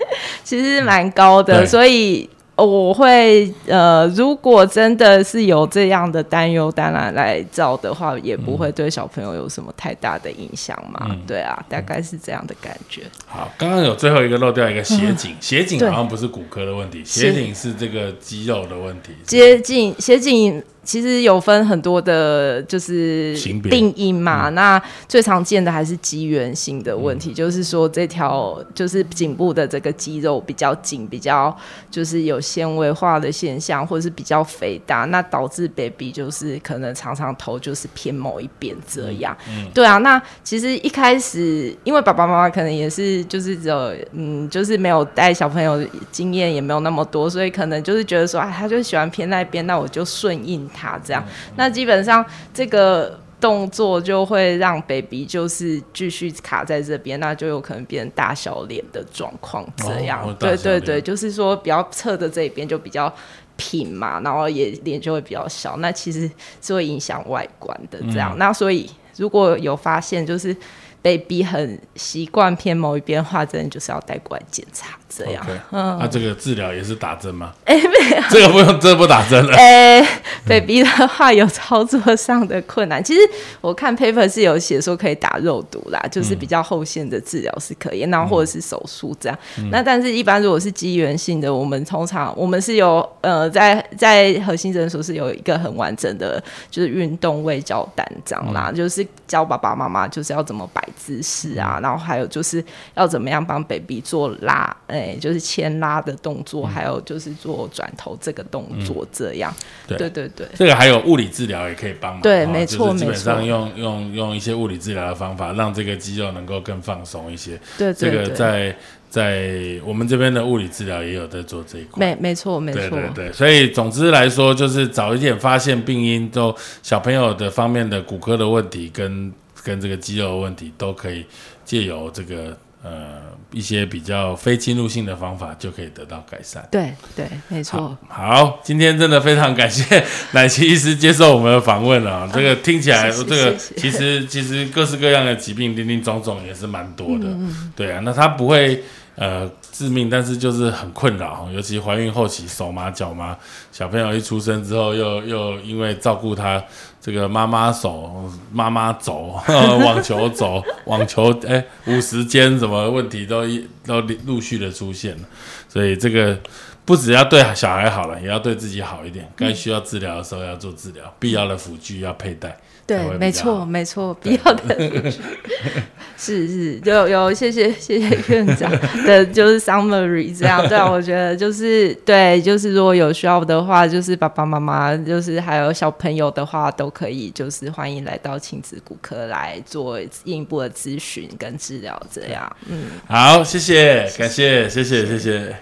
[0.44, 2.28] 其实是蛮高的，所以
[2.64, 11.06] 我会呃，如果真的是有这样的担忧，当然来照的话，也不会对小朋友有什么太大的影响嘛。
[11.10, 13.02] 嗯对啊，大概是这样的感觉。
[13.26, 19.12] 好，刚刚有最后一个漏掉一个斜颈，斜颈好像不是骨科的问题，斜颈是这个肌肉的问题。
[19.24, 23.36] 接近斜颈其实有分很多的，就是
[23.70, 24.48] 定义嘛。
[24.50, 31.54] 那最常见的还是肌源性的问题，就是说这条就是颈部的这个肌肉比较紧，比较
[31.90, 39.36] 就是有纤维化的现象，或者是比较肥大，那导致 baby 就是可能常常头就是偏某一边这样。
[39.72, 45.80] 对啊，那其实一开始因为爸爸妈妈可能也是就是只有嗯，就是没有带小朋友
[46.10, 51.24] 经验也没有那么多，所以可能就是觉得说，哎，他就喜欢偏那边，那我就顺应他这样。
[51.56, 53.18] 那基本上这个。
[53.40, 59.66] 动作就会让 baby 就是继续卡在这边，那就有可能变成大小脸的状况。
[59.76, 63.12] 这样，对对对，就是说比较侧的这一边就比较
[63.56, 66.30] 平嘛，然后也脸就会比较小，那其实
[66.60, 67.98] 是会影响外观的。
[68.12, 70.54] 这样，那所以如果有发现就是。
[71.02, 75.44] baby 很习惯偏某一边的话，真的，就是要带过来检查，这样。
[75.72, 77.52] 嗯，那这个治疗也是打针吗？
[77.64, 79.54] 哎，没有， 这个不用，这不打针了。
[79.56, 80.00] 哎
[80.46, 83.02] ，baby 的话有操作上的困难。
[83.02, 83.20] 其实
[83.60, 89.38] 我看 paper 是有写说可以打肉毒啦，就是比较后线的治疗是可以，那或者是手术这样。
[89.70, 100.80] 那但是一般如果是肌源性的，我们通常我们是有呃在在核心诊所是有一个很完整的，就是运动位教单张啦，就是教爸爸妈妈就是要怎么摆。
[100.96, 102.62] 姿势啊，然后还有就是
[102.94, 109.54] 要怎么样帮 baby 做拉，哎，就是牵拉的动作，还有就是做转头这个动作，这样。
[109.86, 112.22] 对对对对，这个还有物理治疗也可以帮忙。
[112.22, 117.58] 对，没错，基本上用用用一些物理治疗的方法，让这个肌肉能够更放松一些。
[117.76, 118.76] 对，这个在
[119.08, 122.06] 在我们这边的物理治疗也有在做这一块。
[122.06, 122.80] 没没错没错。
[122.80, 129.32] 对对对，所以总之来说，就是早一点发现病因，都小朋友的方面的骨科的问题跟。
[129.62, 131.22] 跟这个肌肉的问题都可以
[131.66, 133.22] 借由这个呃
[133.52, 136.66] 一些比较非侵入性的方法就可以得到改善。
[136.70, 137.96] 对对，没错。
[138.08, 142.28] 好，今天真的非常感谢 奶奇医师接受我们的访问啊！
[142.32, 147.26] 这个听起来，这个其实其实各式各样的疾病，林林总总也是蛮多的。
[147.74, 148.82] 对啊，那他不会。
[149.16, 149.46] 呃，
[149.80, 153.34] 致命，但是就是很困扰，尤其怀孕后期手麻脚麻，
[153.72, 156.62] 小朋友一出生之后，又又因为照顾他，
[157.00, 163.46] 这个妈妈手妈妈走， 网球走网球，哎，五十肩什么问题都
[163.86, 165.22] 都陆续的出现了，
[165.66, 166.38] 所以这个
[166.84, 172.54] 不只要对小孩好了，也要对自己好一点，该需要治疗的时候要做治疗，必要的辅具要佩戴。
[172.90, 174.76] 对，没错，没错，必要的
[176.18, 178.68] 是是，有有，谢谢谢谢院长
[179.06, 195.56] 的，就是 summary 这样，对啊，我觉得就是对，就是如果有需要的话，就是爸爸妈妈，就是还有小朋友的话，都可以，就是欢迎来到亲子骨科来做进一步的咨询跟治疗，这样，嗯，好，谢谢，感谢，谢谢，谢谢。